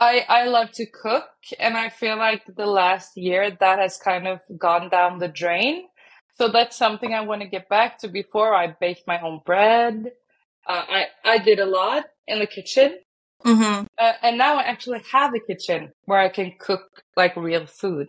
I, 0.00 0.24
I 0.28 0.46
love 0.46 0.72
to 0.72 0.86
cook, 0.86 1.28
and 1.58 1.76
I 1.76 1.90
feel 1.90 2.16
like 2.16 2.42
the 2.56 2.66
last 2.66 3.16
year 3.16 3.50
that 3.60 3.78
has 3.78 3.98
kind 3.98 4.26
of 4.26 4.40
gone 4.58 4.88
down 4.88 5.18
the 5.18 5.28
drain. 5.28 5.84
So 6.36 6.48
that's 6.48 6.76
something 6.76 7.14
I 7.14 7.20
want 7.20 7.42
to 7.42 7.48
get 7.48 7.68
back 7.68 7.98
to. 7.98 8.08
Before 8.08 8.54
I 8.54 8.68
baked 8.80 9.04
my 9.06 9.20
own 9.20 9.40
bread, 9.44 10.12
uh, 10.66 10.84
I 10.88 11.06
I 11.24 11.38
did 11.38 11.60
a 11.60 11.66
lot 11.66 12.04
in 12.26 12.38
the 12.40 12.46
kitchen, 12.46 12.98
Mm-hmm. 13.44 13.86
uh, 13.98 14.12
and 14.22 14.38
now 14.38 14.56
I 14.56 14.62
actually 14.62 15.02
have 15.12 15.34
a 15.34 15.40
kitchen 15.40 15.92
where 16.06 16.18
I 16.18 16.28
can 16.28 16.52
cook 16.58 17.02
like 17.16 17.36
real 17.36 17.66
food. 17.66 18.08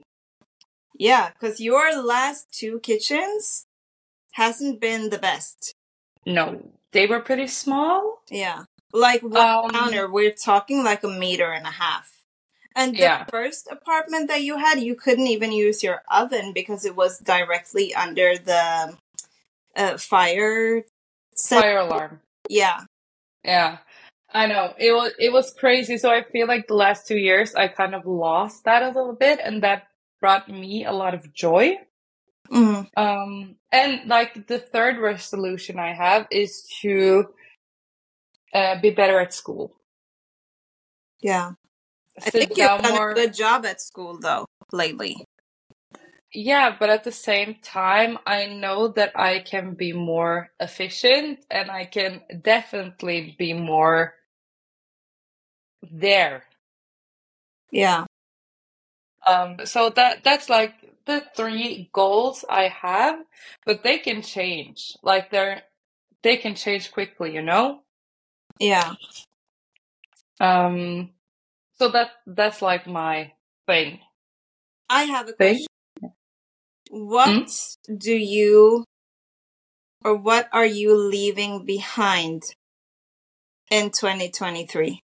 Yeah, 0.97 1.29
because 1.31 1.59
your 1.61 2.01
last 2.01 2.47
two 2.53 2.79
kitchens 2.81 3.65
hasn't 4.33 4.81
been 4.81 5.09
the 5.09 5.17
best. 5.17 5.73
No, 6.25 6.71
they 6.91 7.07
were 7.07 7.21
pretty 7.21 7.47
small. 7.47 8.19
Yeah. 8.29 8.63
Like 8.93 9.21
one 9.23 9.37
Um, 9.37 9.71
counter, 9.71 10.09
we're 10.11 10.31
talking 10.33 10.83
like 10.83 11.03
a 11.03 11.07
meter 11.07 11.51
and 11.51 11.65
a 11.65 11.71
half. 11.71 12.23
And 12.75 12.93
the 12.95 12.99
Yeah. 13.01 13.25
first 13.25 13.67
apartment 13.69 14.27
that 14.29 14.43
you 14.43 14.57
had, 14.57 14.79
you 14.79 14.95
couldn't 14.95 15.27
even 15.27 15.51
use 15.51 15.83
your 15.83 16.03
oven 16.09 16.53
because 16.53 16.85
it 16.85 16.95
was 16.95 17.19
directly 17.19 17.93
under 17.93 18.37
the 18.37 18.97
uh, 19.75 19.97
fire. 19.97 20.83
Set. 21.35 21.61
Fire 21.61 21.79
alarm. 21.79 22.21
Yeah. 22.49 22.85
Yeah. 23.43 23.77
I 24.33 24.47
know. 24.47 24.73
It 24.77 24.93
was 24.93 25.11
it 25.19 25.31
was 25.33 25.53
crazy. 25.53 25.97
So 25.97 26.09
I 26.09 26.23
feel 26.23 26.47
like 26.47 26.67
the 26.67 26.75
last 26.75 27.07
two 27.07 27.17
years 27.17 27.53
I 27.55 27.67
kind 27.67 27.93
of 27.95 28.05
lost 28.05 28.63
that 28.65 28.83
a 28.83 28.87
little 28.87 29.13
bit 29.15 29.39
and 29.43 29.63
that 29.63 29.87
brought 30.21 30.47
me 30.49 30.85
a 30.85 30.91
lot 30.93 31.13
of 31.13 31.33
joy. 31.33 31.77
Mm. 32.49 32.87
Um 32.95 33.55
and 33.71 34.07
like 34.07 34.47
the 34.47 34.59
third 34.59 34.97
resolution 34.99 35.79
I 35.79 35.93
have 35.93 36.27
is 36.31 36.63
to 36.81 37.33
uh, 38.53 38.79
be 38.81 38.89
better 38.89 39.19
at 39.19 39.33
school. 39.33 39.75
Yeah. 41.21 41.51
I 42.21 42.29
think 42.29 42.57
you've 42.57 42.67
done 42.67 42.93
more. 42.93 43.11
a 43.11 43.15
good 43.15 43.33
job 43.33 43.65
at 43.65 43.81
school 43.81 44.19
though 44.19 44.45
lately. 44.71 45.25
Yeah, 46.33 46.75
but 46.79 46.89
at 46.89 47.03
the 47.03 47.11
same 47.11 47.57
time, 47.61 48.17
I 48.25 48.45
know 48.45 48.87
that 48.89 49.19
I 49.19 49.39
can 49.39 49.73
be 49.73 49.91
more 49.91 50.49
efficient 50.61 51.39
and 51.51 51.69
I 51.69 51.85
can 51.85 52.21
definitely 52.41 53.35
be 53.37 53.51
more 53.51 54.13
there. 55.81 56.43
Yeah. 57.69 58.05
Um, 59.27 59.57
so 59.65 59.89
that 59.89 60.23
that's 60.23 60.49
like 60.49 60.73
the 61.05 61.23
three 61.35 61.89
goals 61.93 62.45
I 62.49 62.69
have, 62.69 63.19
but 63.65 63.83
they 63.83 63.97
can 63.97 64.21
change. 64.21 64.95
Like 65.03 65.31
they're 65.31 65.63
they 66.23 66.37
can 66.37 66.55
change 66.55 66.91
quickly, 66.91 67.33
you 67.33 67.41
know? 67.41 67.81
Yeah. 68.61 68.93
Um, 70.39 71.09
so 71.79 71.89
that 71.89 72.11
that's 72.27 72.61
like 72.61 72.87
my 72.87 73.33
thing. 73.67 73.99
I 74.89 75.03
have 75.03 75.27
a 75.29 75.33
Thing? 75.33 75.65
question. 75.65 76.13
What 76.91 77.49
do 77.97 78.13
you 78.13 78.85
or 80.03 80.15
what 80.15 80.47
are 80.51 80.65
you 80.65 80.95
leaving 80.95 81.65
behind 81.65 82.43
in 83.71 83.89
2023 83.91 85.01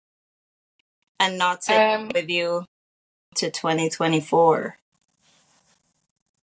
and 1.19 1.37
not 1.37 1.61
taking 1.61 1.83
Um, 1.83 2.09
with 2.13 2.29
you 2.29 2.65
to 3.35 3.51
2024? 3.51 4.77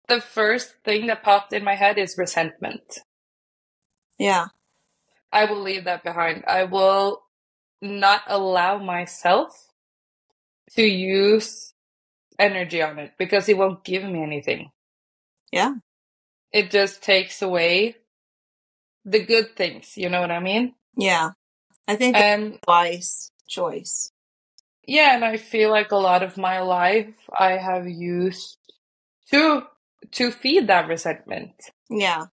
the 0.07 0.21
first 0.21 0.75
thing 0.83 1.07
that 1.07 1.23
popped 1.23 1.53
in 1.53 1.63
my 1.63 1.75
head 1.75 1.97
is 1.97 2.17
resentment. 2.17 2.99
Yeah. 4.19 4.47
I 5.31 5.45
will 5.45 5.61
leave 5.61 5.85
that 5.85 6.03
behind. 6.03 6.43
I 6.47 6.65
will 6.65 7.23
not 7.81 8.21
allow 8.27 8.77
myself 8.77 9.67
to 10.71 10.83
use 10.83 11.73
energy 12.37 12.81
on 12.81 12.99
it 12.99 13.13
because 13.17 13.47
it 13.49 13.57
won't 13.57 13.83
give 13.83 14.03
me 14.03 14.21
anything. 14.23 14.71
Yeah. 15.51 15.73
It 16.51 16.69
just 16.71 17.01
takes 17.03 17.41
away 17.41 17.95
the 19.05 19.23
good 19.23 19.55
things, 19.55 19.97
you 19.97 20.09
know 20.09 20.21
what 20.21 20.31
I 20.31 20.39
mean? 20.39 20.75
Yeah. 20.97 21.31
I 21.87 21.95
think 21.95 22.15
And 22.15 22.53
a 22.55 22.59
wise 22.67 23.31
choice. 23.47 24.11
yeah, 24.85 25.15
and 25.15 25.25
I 25.25 25.37
feel 25.37 25.71
like 25.71 25.91
a 25.91 25.95
lot 25.97 26.23
of 26.23 26.37
my 26.37 26.59
life 26.61 27.13
I 27.37 27.53
have 27.57 27.87
used 27.87 28.57
to 29.31 29.63
to 30.11 30.31
feed 30.31 30.67
that 30.67 30.87
resentment 30.87 31.53
Yeah. 31.89 32.25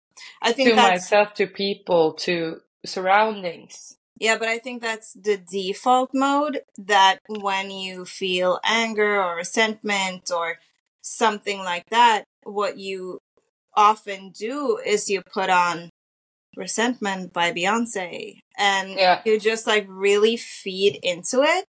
I 0.42 0.52
think 0.52 0.70
to 0.70 0.76
myself, 0.76 1.34
to 1.34 1.46
people, 1.46 2.14
to 2.24 2.60
surroundings. 2.88 3.96
Yeah, 4.18 4.36
but 4.36 4.48
I 4.48 4.58
think 4.58 4.82
that's 4.82 5.12
the 5.12 5.36
default 5.36 6.10
mode 6.12 6.62
that 6.76 7.20
when 7.28 7.70
you 7.70 8.04
feel 8.04 8.58
anger 8.64 9.22
or 9.22 9.36
resentment 9.36 10.30
or 10.34 10.58
something 11.02 11.60
like 11.60 11.86
that, 11.90 12.24
what 12.42 12.78
you 12.78 13.18
often 13.74 14.30
do 14.30 14.78
is 14.84 15.08
you 15.08 15.22
put 15.22 15.50
on 15.50 15.90
resentment 16.56 17.32
by 17.32 17.52
Beyonce 17.52 18.40
and 18.56 18.90
Yeah. 18.90 19.22
you 19.24 19.38
just 19.38 19.66
like 19.68 19.86
really 19.88 20.36
feed 20.36 20.98
into 21.02 21.42
it. 21.42 21.64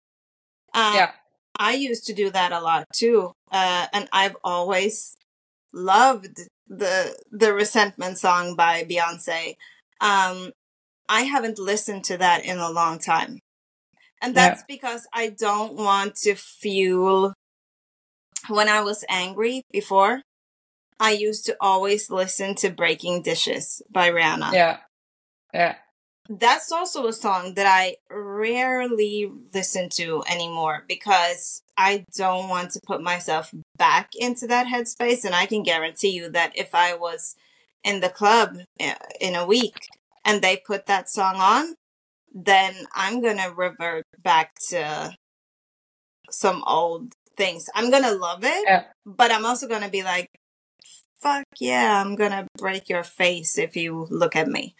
Um, 0.73 0.95
Yeah. 0.95 1.11
I 1.59 1.73
used 1.73 2.05
to 2.07 2.13
do 2.13 2.31
that 2.31 2.51
a 2.51 2.61
lot 2.61 2.85
too. 2.93 3.33
Uh, 3.51 3.87
and 3.93 4.09
I've 4.11 4.37
always 4.43 5.15
loved 5.71 6.47
the 6.67 7.15
the 7.31 7.53
resentment 7.53 8.17
song 8.17 8.55
by 8.55 8.83
Beyonce. 8.85 9.55
Um, 10.01 10.51
I 11.09 11.23
haven't 11.23 11.57
listened 11.57 12.03
to 12.05 12.17
that 12.17 12.45
in 12.45 12.59
a 12.59 12.69
long 12.69 12.99
time. 12.99 13.39
And 14.21 14.35
Yeah. 14.35 14.49
that's 14.49 14.63
because 14.67 15.07
I 15.11 15.29
don't 15.29 15.73
want 15.73 16.15
to 16.17 16.35
fuel 16.35 17.33
when 18.47 18.69
I 18.69 18.81
was 18.81 19.03
angry 19.09 19.63
before. 19.71 20.21
I 20.99 21.11
used 21.11 21.45
to 21.45 21.57
always 21.59 22.09
listen 22.09 22.55
to 22.55 22.69
Breaking 22.69 23.21
Dishes 23.21 23.81
by 23.89 24.11
Rihanna. 24.11 24.53
Yeah. 24.53 24.77
Yeah. 25.53 25.75
That's 26.29 26.71
also 26.71 27.07
a 27.07 27.13
song 27.13 27.55
that 27.55 27.65
I 27.65 27.95
rarely 28.11 29.31
listen 29.51 29.89
to 29.93 30.23
anymore 30.29 30.83
because 30.87 31.63
I 31.75 32.05
don't 32.15 32.49
want 32.49 32.71
to 32.71 32.81
put 32.85 33.01
myself 33.01 33.51
back 33.77 34.09
into 34.13 34.45
that 34.47 34.67
headspace. 34.67 35.23
And 35.25 35.33
I 35.33 35.47
can 35.47 35.63
guarantee 35.63 36.09
you 36.09 36.29
that 36.29 36.55
if 36.55 36.75
I 36.75 36.93
was 36.93 37.35
in 37.83 38.01
the 38.01 38.09
club 38.09 38.57
eh, 38.79 38.93
in 39.19 39.33
a 39.33 39.45
week 39.45 39.87
and 40.29 40.41
they 40.43 40.57
put 40.57 40.85
that 40.85 41.09
song 41.09 41.35
on, 41.37 41.73
then 42.33 42.85
I'm 42.93 43.19
going 43.21 43.37
to 43.37 43.51
revert 43.55 44.05
back 44.23 44.53
to 44.69 45.15
some 46.29 46.63
old 46.67 47.13
things. 47.35 47.67
I'm 47.73 47.89
going 47.89 48.03
to 48.03 48.13
love 48.13 48.43
it, 48.43 48.63
Yeah. 48.67 48.83
but 49.05 49.31
I'm 49.31 49.45
also 49.45 49.67
going 49.67 49.81
to 49.81 49.89
be 49.89 50.03
like, 50.03 50.27
fuck 51.21 51.45
yeah, 51.59 51.99
I'm 51.99 52.15
going 52.15 52.31
to 52.31 52.45
break 52.57 52.89
your 52.89 53.03
face 53.03 53.57
if 53.57 53.75
you 53.75 54.07
look 54.09 54.35
at 54.35 54.47
me. 54.47 54.75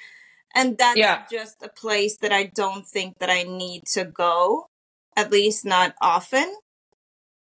And 0.54 0.78
that's 0.78 0.98
Yeah. 0.98 1.26
just 1.32 1.64
a 1.64 1.70
place 1.70 2.18
that 2.18 2.32
I 2.32 2.44
don't 2.46 2.86
think 2.86 3.18
that 3.20 3.30
I 3.30 3.44
need 3.44 3.86
to 3.94 4.06
go, 4.06 4.68
at 5.16 5.32
least 5.32 5.66
not 5.66 5.96
often. 6.02 6.56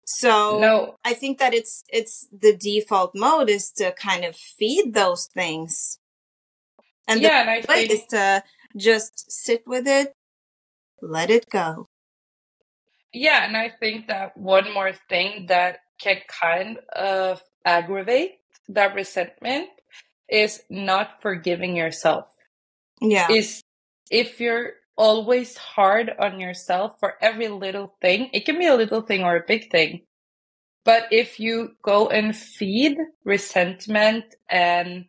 So 0.06 0.60
No. 0.60 0.96
I 1.04 1.14
think 1.16 1.40
that 1.40 1.54
it's 1.54 1.84
it's 1.90 2.28
the 2.32 2.56
default 2.56 3.16
mode 3.16 3.50
is 3.50 3.72
to 3.78 3.92
kind 3.94 4.24
of 4.24 4.36
feed 4.36 4.94
those 4.94 5.26
things. 5.34 5.98
And 7.08 7.22
yeah, 7.22 7.42
and 7.42 7.50
I 7.50 7.62
the 7.62 7.68
way 7.68 7.84
is 7.86 8.06
to 8.10 8.44
just 8.76 9.32
sit 9.32 9.64
with 9.68 9.88
it, 9.88 10.14
let 11.02 11.30
it 11.30 11.50
go. 11.50 11.88
Yeah, 13.14 13.46
and 13.46 13.56
I 13.56 13.70
think 13.70 14.08
that 14.08 14.36
one 14.36 14.74
more 14.74 14.92
thing 15.08 15.46
that 15.48 15.80
can 16.02 16.18
kind 16.28 16.80
of 16.94 17.42
aggravate 17.64 18.40
that 18.70 18.96
resentment 18.96 19.70
is 20.30 20.64
not 20.70 21.22
forgiving 21.22 21.76
yourself. 21.76 22.26
Yeah. 23.02 23.32
Is 23.32 23.62
if 24.12 24.40
you're 24.40 24.74
always 24.98 25.58
hard 25.58 26.12
on 26.20 26.40
yourself 26.40 27.00
for 27.00 27.16
every 27.22 27.48
little 27.48 27.96
thing, 28.02 28.30
it 28.34 28.46
can 28.46 28.58
be 28.58 28.68
a 28.68 28.76
little 28.76 29.02
thing 29.02 29.24
or 29.24 29.36
a 29.36 29.44
big 29.48 29.72
thing. 29.72 30.02
But 30.84 31.08
if 31.12 31.40
you 31.40 31.76
go 31.82 32.10
and 32.10 32.36
feed 32.36 32.98
resentment 33.24 34.26
and 34.50 35.06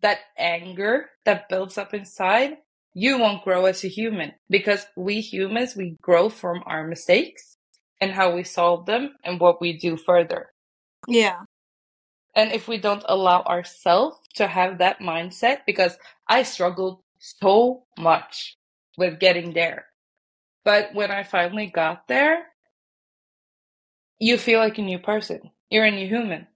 that 0.00 0.18
anger 0.36 1.10
that 1.24 1.48
builds 1.48 1.78
up 1.78 1.94
inside, 1.94 2.58
you 2.94 3.18
won't 3.18 3.44
grow 3.44 3.66
as 3.66 3.84
a 3.84 3.88
human 3.88 4.32
because 4.48 4.86
we 4.96 5.20
humans, 5.20 5.76
we 5.76 5.96
grow 6.00 6.28
from 6.28 6.62
our 6.66 6.86
mistakes 6.86 7.56
and 8.00 8.12
how 8.12 8.34
we 8.34 8.44
solve 8.44 8.86
them 8.86 9.14
and 9.24 9.40
what 9.40 9.60
we 9.60 9.76
do 9.76 9.96
further. 9.96 10.50
Yeah. 11.06 11.40
And 12.34 12.52
if 12.52 12.68
we 12.68 12.78
don't 12.78 13.04
allow 13.08 13.42
ourselves 13.42 14.18
to 14.36 14.46
have 14.46 14.78
that 14.78 15.00
mindset, 15.00 15.60
because 15.66 15.98
I 16.28 16.44
struggled 16.44 17.00
so 17.18 17.84
much 17.98 18.56
with 18.96 19.18
getting 19.18 19.52
there. 19.52 19.86
But 20.64 20.94
when 20.94 21.10
I 21.10 21.22
finally 21.22 21.66
got 21.66 22.06
there, 22.08 22.44
you 24.18 24.38
feel 24.38 24.58
like 24.60 24.78
a 24.78 24.82
new 24.82 24.98
person. 24.98 25.50
You're 25.70 25.84
a 25.84 25.90
new 25.90 26.06
human. 26.06 26.46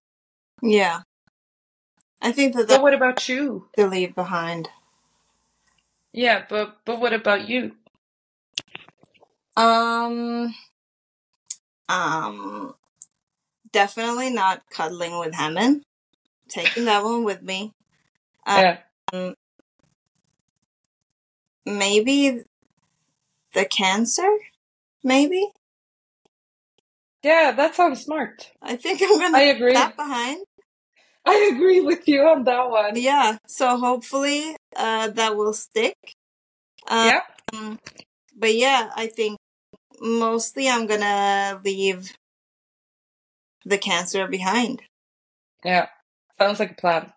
Yeah. 0.63 1.01
I 2.23 2.33
think 2.33 2.55
that 2.55 2.69
But 2.69 2.83
what 2.83 2.95
about 2.95 3.29
you? 3.29 3.67
to 3.77 3.87
leave 3.87 4.15
behind. 4.15 4.69
Yeah, 6.13 6.45
but 6.49 6.79
but 6.85 7.01
what 7.01 7.13
about 7.13 7.49
you? 7.49 7.73
Um 9.57 10.55
um 11.89 12.75
definitely 13.73 14.31
not 14.31 14.63
cuddling 14.71 15.19
with 15.19 15.35
Hammond. 15.35 15.83
Taking 16.49 16.85
that 16.85 17.03
one 17.05 17.25
with 17.25 17.43
me. 17.43 17.73
Um, 18.47 18.59
Yeah. 19.13 19.33
maybe 21.67 22.41
the 23.55 23.65
cancer? 23.65 24.29
Maybe? 25.03 25.49
Yeah, 27.23 27.53
that 27.57 27.75
sounds 27.75 28.03
smart. 28.03 28.51
I 28.63 28.77
think 28.77 29.01
I'm 29.03 29.19
gonna 29.19 29.39
I 29.39 29.43
agree. 29.45 29.75
that 29.75 29.97
behind. 29.97 30.45
I 31.25 31.51
agree 31.55 31.81
with 31.81 32.09
you 32.09 32.23
on 32.23 32.45
that 32.45 32.69
one. 32.69 32.97
Yeah. 32.97 33.39
So 33.47 33.77
hopefully 33.79 34.57
uh 34.77 35.09
that 35.09 35.37
will 35.37 35.53
stick. 35.53 35.97
Um, 36.89 37.09
Yeah. 37.53 37.77
but 38.37 38.55
yeah, 38.55 38.91
I 38.97 39.07
think 39.07 39.39
mostly 40.01 40.69
I'm 40.69 40.87
gonna 40.87 41.61
leave 41.65 42.13
the 43.65 43.79
cancer 43.79 44.27
behind. 44.27 44.83
Yeah. 45.65 45.89
Sounds 46.39 46.59
like 46.59 46.73
a 46.73 46.75
plan. 46.75 47.13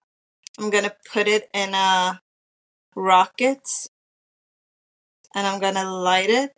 I'm 0.59 0.69
gonna 0.69 0.93
put 1.11 1.27
it 1.27 1.49
in 1.53 1.73
a 1.73 2.19
rocket 2.95 3.67
and 5.33 5.47
I'm 5.47 5.59
gonna 5.59 5.89
light 5.91 6.29
it 6.29 6.53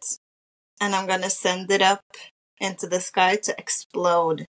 and 0.81 0.93
I'm 0.93 1.07
gonna 1.07 1.29
send 1.29 1.71
it 1.71 1.81
up 1.81 2.03
into 2.59 2.87
the 2.87 2.99
sky 2.99 3.37
to 3.43 3.55
explode. 3.57 4.45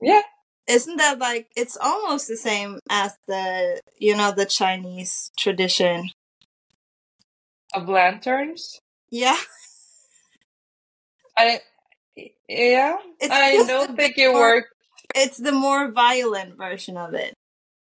Yeah. 0.00 0.22
Isn't 0.72 0.96
that 0.96 1.18
like 1.18 1.48
it's 1.54 1.76
almost 1.80 2.28
the 2.28 2.36
same 2.36 2.80
as 2.88 3.16
the 3.28 3.80
you 3.98 4.16
know 4.16 4.32
the 4.32 4.46
Chinese 4.46 5.30
tradition? 5.36 6.10
Of 7.74 7.88
lanterns. 7.88 8.78
Yeah. 9.10 9.36
I 11.36 11.60
yeah. 12.48 12.96
It's 13.20 13.32
I 13.32 13.56
don't 13.66 13.96
think 13.96 14.18
it 14.18 14.28
more- 14.28 14.40
worked. 14.40 14.68
It's 15.14 15.36
the 15.36 15.52
more 15.52 15.90
violent 15.90 16.56
version 16.56 16.96
of 16.96 17.12
it. 17.14 17.34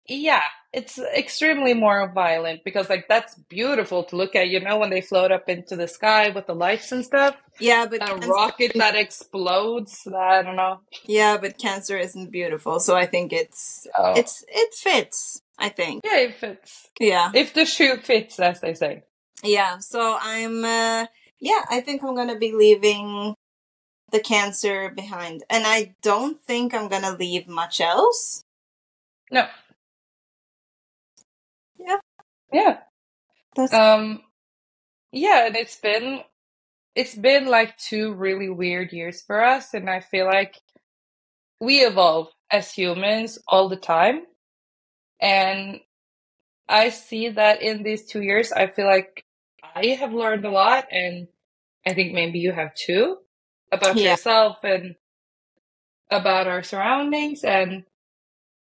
Yeah, 0.06 0.42
it's 0.74 0.98
extremely 0.98 1.72
more 1.74 2.10
violent 2.12 2.64
because 2.64 2.88
like 2.90 3.06
that's 3.08 3.34
beautiful 3.48 4.04
to 4.04 4.16
look 4.16 4.34
at, 4.34 4.48
you 4.48 4.60
know, 4.60 4.76
when 4.78 4.90
they 4.90 5.00
float 5.00 5.30
up 5.32 5.48
into 5.48 5.76
the 5.76 5.86
sky 5.88 6.30
with 6.30 6.46
the 6.46 6.54
lights 6.54 6.90
and 6.92 7.04
stuff. 7.04 7.36
Yeah, 7.60 7.86
but 7.86 8.02
A 8.08 8.16
rocket 8.26 8.72
that 8.74 8.96
explodes. 8.96 10.06
I 10.06 10.42
don't 10.42 10.56
know. 10.56 10.80
yeah, 11.04 11.36
but 11.40 11.58
cancer 11.58 11.96
isn't 11.96 12.30
beautiful, 12.32 12.80
so 12.80 12.96
I 12.96 13.06
think 13.06 13.32
it's 13.32 13.86
Oh. 13.96 14.12
it's 14.16 14.44
it 14.48 14.74
fits. 14.74 15.40
I 15.58 15.68
think. 15.68 16.02
yeah, 16.04 16.18
it 16.18 16.34
fits 16.34 16.88
Yeah. 16.98 17.30
if 17.34 17.54
the 17.54 17.64
shoe 17.64 17.96
fits, 17.98 18.40
as 18.40 18.60
they 18.60 18.74
say. 18.74 19.04
Yeah, 19.42 19.78
so 19.78 20.16
I'm 20.20 20.64
uh 20.64 21.06
yeah, 21.40 21.62
I 21.70 21.80
think 21.80 22.02
I'm 22.02 22.16
gonna 22.16 22.38
be 22.38 22.52
leaving 22.52 23.34
the 24.10 24.20
cancer 24.20 24.90
behind. 24.90 25.44
And 25.50 25.64
I 25.66 25.94
don't 26.02 26.40
think 26.40 26.72
I'm 26.74 26.88
gonna 26.88 27.16
leave 27.16 27.46
much 27.48 27.80
else. 27.80 28.42
No. 29.30 29.46
Yeah. 31.78 31.98
Yeah. 32.52 32.78
That's 33.56 33.80
Um 33.80 34.22
yeah, 35.12 35.46
and 35.46 35.56
it's 35.56 35.76
been 35.80 36.20
it's 36.94 37.14
been 37.16 37.46
like 37.46 37.76
two 37.78 38.14
really 38.14 38.48
weird 38.50 38.92
years 38.92 39.22
for 39.22 39.42
us 39.44 39.74
and 39.74 39.90
I 39.90 40.00
feel 40.00 40.26
like 40.26 40.60
we 41.60 41.80
evolve 41.80 42.28
as 42.50 42.72
humans 42.72 43.38
all 43.48 43.68
the 43.68 43.76
time. 43.76 44.22
And 45.20 45.80
I 46.68 46.90
see 46.90 47.30
that 47.30 47.62
in 47.62 47.82
these 47.82 48.06
two 48.06 48.22
years 48.22 48.52
I 48.52 48.66
feel 48.68 48.86
like 48.86 49.24
I 49.62 49.86
have 50.00 50.12
learned 50.12 50.44
a 50.44 50.50
lot 50.50 50.86
and 50.90 51.28
I 51.86 51.94
think 51.94 52.14
maybe 52.14 52.38
you 52.40 52.52
have 52.52 52.74
too 52.74 53.18
about 53.72 54.02
Yeah. 54.02 54.04
yourself 54.04 54.58
and 54.64 54.96
about 56.10 56.46
our 56.46 56.62
surroundings 56.62 57.44
and 57.44 57.84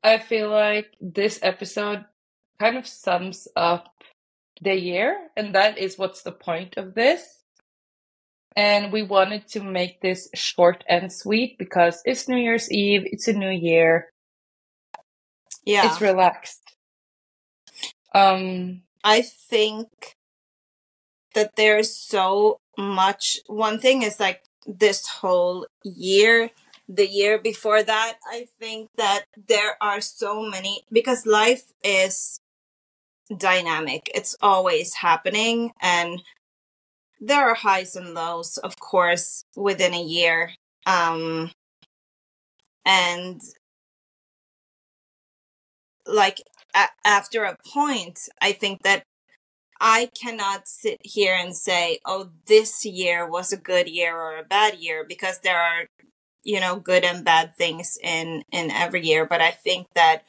I 0.03 0.17
feel 0.19 0.49
like 0.49 0.87
this 1.01 1.39
episode 1.43 2.05
kind 2.59 2.77
of 2.77 2.87
sums 2.87 3.47
up 3.55 3.85
the 4.61 4.75
year, 4.75 5.17
and 5.37 5.55
that 5.55 5.77
is 5.77 5.97
what's 5.97 6.23
the 6.23 6.31
point 6.31 6.75
of 6.77 6.93
this. 6.93 7.43
And 8.55 8.91
we 8.91 9.03
wanted 9.03 9.47
to 9.49 9.63
make 9.63 10.01
this 10.01 10.27
short 10.33 10.83
and 10.89 11.11
sweet 11.11 11.57
because 11.57 12.01
it's 12.03 12.27
New 12.27 12.37
Year's 12.37 12.69
Eve, 12.71 13.03
it's 13.05 13.27
a 13.27 13.33
new 13.33 13.51
year, 13.51 14.11
yeah. 15.65 15.85
it's 15.85 16.01
relaxed. 16.01 16.75
Um, 18.13 18.81
I 19.03 19.21
think 19.21 19.87
that 21.35 21.55
there's 21.55 21.95
so 21.95 22.59
much. 22.77 23.39
One 23.45 23.79
thing 23.79 24.01
is 24.01 24.19
like 24.19 24.41
this 24.65 25.07
whole 25.07 25.67
year 25.83 26.49
the 26.89 27.07
year 27.07 27.37
before 27.37 27.83
that. 27.83 28.17
I 28.25 28.47
think 28.59 28.89
that 28.97 29.25
there 29.47 29.77
are 29.79 30.01
so 30.01 30.41
many 30.41 30.81
because 30.91 31.25
life 31.25 31.71
is 31.83 32.41
dynamic. 33.37 34.09
It's 34.13 34.35
always 34.41 34.95
happening 34.95 35.71
and 35.81 36.21
there 37.21 37.49
are 37.49 37.55
highs 37.55 37.95
and 37.95 38.13
lows, 38.13 38.57
of 38.57 38.79
course, 38.79 39.43
within 39.55 39.93
a 39.93 40.01
year. 40.03 40.51
Um 40.85 41.51
and 42.85 43.41
like 46.05 46.41
a- 46.75 46.89
after 47.05 47.43
a 47.43 47.57
point, 47.73 48.19
I 48.41 48.51
think 48.51 48.81
that 48.83 49.03
I 49.81 50.09
cannot 50.19 50.67
sit 50.67 50.99
here 51.03 51.35
and 51.35 51.55
say, 51.55 51.99
oh, 52.05 52.31
this 52.47 52.85
year 52.85 53.27
was 53.29 53.53
a 53.53 53.57
good 53.57 53.89
year 53.89 54.15
or 54.17 54.37
a 54.37 54.43
bad 54.43 54.75
year 54.79 55.05
because 55.07 55.39
there 55.39 55.59
are, 55.59 55.87
you 56.43 56.59
know, 56.59 56.77
good 56.79 57.05
and 57.05 57.25
bad 57.25 57.55
things 57.57 57.97
in, 58.03 58.43
in 58.51 58.71
every 58.71 59.05
year. 59.05 59.25
But 59.25 59.41
I 59.41 59.51
think 59.51 59.87
that 59.95 60.23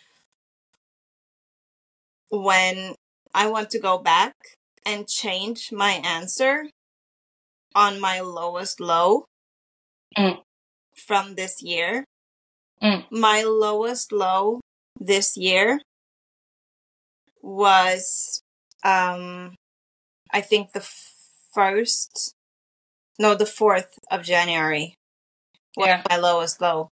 when 2.30 2.94
I 3.34 3.48
want 3.48 3.70
to 3.70 3.78
go 3.78 3.98
back 3.98 4.34
and 4.86 5.08
change 5.08 5.72
my 5.72 5.92
answer 6.04 6.66
on 7.74 8.00
my 8.00 8.20
lowest 8.20 8.80
low 8.80 9.24
Mm. 10.16 10.42
from 10.96 11.34
this 11.36 11.62
year, 11.62 12.04
Mm. 12.82 13.06
my 13.10 13.42
lowest 13.42 14.12
low 14.12 14.60
this 14.98 15.36
year 15.36 15.80
was 17.42 18.42
um 18.84 19.54
I 20.32 20.40
think 20.40 20.72
the 20.72 20.86
first 21.54 22.34
no 23.18 23.34
the 23.34 23.46
4th 23.46 23.98
of 24.10 24.22
January 24.24 24.94
was 25.76 25.88
Yeah. 25.88 26.02
my 26.08 26.16
lowest 26.16 26.60
low 26.60 26.88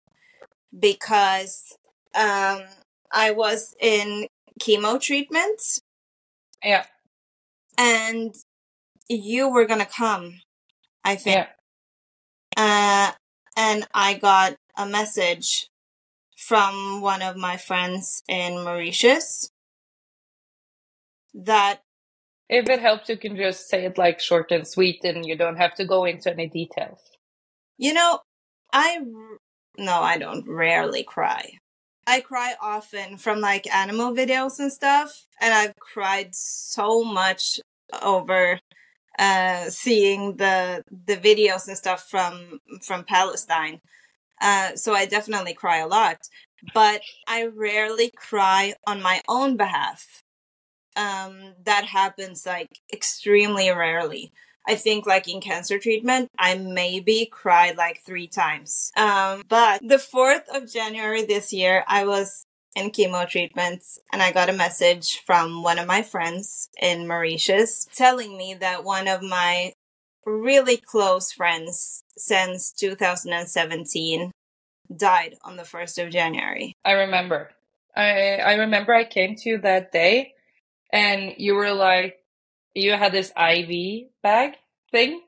because 0.78 1.76
um 2.16 2.64
I 3.12 3.32
was 3.32 3.76
in 3.80 4.28
chemo 4.60 5.02
treatment 5.02 5.62
Yeah. 6.64 6.86
and 7.78 8.36
you 9.10 9.50
were 9.50 9.66
going 9.66 9.80
to 9.82 9.86
come 9.88 10.42
I 11.06 11.16
think 11.16 11.38
Yeah. 11.38 11.48
uh 12.58 13.12
and 13.58 13.88
I 13.94 14.16
got 14.16 14.56
a 14.78 14.86
message 14.88 15.68
from 16.38 17.02
one 17.02 17.22
of 17.22 17.38
my 17.38 17.58
friends 17.58 18.24
in 18.30 18.64
Mauritius 18.64 19.50
that 21.34 21.82
If 22.50 22.70
it 22.70 22.80
helps, 22.82 23.10
you 23.10 23.18
can 23.18 23.36
just 23.38 23.70
say 23.70 23.86
it 23.86 23.98
like 23.98 24.20
short 24.20 24.52
and 24.52 24.68
sweet, 24.68 25.02
and 25.04 25.26
you 25.26 25.38
don't 25.38 25.58
have 25.58 25.76
to 25.76 25.86
go 25.86 26.06
into 26.06 26.32
any 26.32 26.48
details. 26.48 27.00
You 27.78 27.94
know, 27.94 28.22
I 28.74 29.00
r- 29.02 29.38
no, 29.78 29.94
I 30.02 30.18
don't 30.18 30.46
rarely 30.50 31.04
cry. 31.04 31.52
I 32.08 32.22
cry 32.22 32.56
often 32.62 33.18
from 33.18 33.42
like 33.42 33.68
animal 33.74 34.14
videos 34.14 34.60
and 34.60 34.72
stuff, 34.72 35.26
and 35.42 35.54
I've 35.54 35.76
cried 35.78 36.34
so 36.36 37.04
much 37.04 37.60
over 38.02 38.60
uh 39.20 39.70
seeing 39.70 40.38
the 40.38 40.84
the 41.08 41.18
videos 41.18 41.68
and 41.68 41.78
stuff 41.78 42.10
from 42.10 42.60
from 42.84 43.04
Palestine. 43.06 43.82
Uh 44.42 44.76
so 44.76 44.94
I 44.96 45.06
definitely 45.08 45.54
cry 45.56 45.78
a 45.80 45.88
lot, 45.88 46.20
but 46.74 47.02
I 47.28 47.46
rarely 47.48 48.12
cry 48.16 48.76
on 48.88 49.02
my 49.02 49.22
own 49.30 49.58
behalf. 49.58 50.24
Um 50.96 51.56
that 51.66 51.86
happens 51.86 52.46
like 52.46 52.70
extremely 52.94 53.70
rarely. 53.72 54.34
I 54.68 54.76
think 54.76 55.06
like 55.06 55.28
in 55.28 55.40
cancer 55.40 55.80
treatment, 55.80 56.30
I 56.38 56.56
maybe 56.56 57.28
cried 57.32 57.78
like 57.78 58.02
three 58.02 58.28
times. 58.28 58.92
Um, 58.98 59.44
but 59.48 59.82
the 59.82 59.96
4th 59.96 60.48
of 60.54 60.72
January 60.72 61.24
this 61.24 61.54
year, 61.54 61.86
I 61.88 62.06
was 62.06 62.44
in 62.76 62.92
chemo 62.92 63.28
treatments 63.28 63.98
and 64.12 64.22
I 64.22 64.32
got 64.32 64.50
a 64.50 64.54
message 64.54 65.22
from 65.26 65.64
one 65.64 65.80
of 65.80 65.88
my 65.88 66.04
friends 66.04 66.70
in 66.80 67.08
Mauritius 67.08 67.88
telling 67.96 68.38
me 68.38 68.56
that 68.56 68.84
one 68.84 69.08
of 69.08 69.24
my 69.24 69.72
really 70.26 70.78
close 70.78 71.32
friends 71.32 72.04
since 72.18 72.72
2017 72.74 74.32
died 74.96 75.36
on 75.44 75.56
the 75.56 75.64
1st 75.64 76.06
of 76.06 76.12
January. 76.12 76.74
I 76.86 76.92
remember. 76.92 77.52
I 77.96 78.38
I 78.38 78.54
remember 78.56 78.94
I 78.94 79.06
came 79.06 79.36
to 79.36 79.50
you 79.50 79.58
that 79.60 79.92
day, 79.92 80.34
and 80.94 81.34
you 81.38 81.56
were 81.56 81.74
like, 81.74 82.20
you 82.78 82.94
had 82.94 83.12
this 83.12 83.32
IV 83.38 84.08
bag 84.24 84.54
thing. 84.92 85.22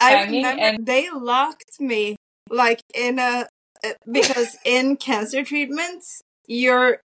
I 0.00 0.24
remember 0.24 0.62
and- 0.62 0.86
they 0.86 1.08
locked 1.10 1.80
me 1.80 2.16
like 2.50 2.80
in 2.94 3.18
a 3.18 3.46
uh, 3.84 3.92
because 4.10 4.56
in 4.64 4.96
cancer 4.96 5.42
treatments 5.44 6.22
you're 6.46 7.00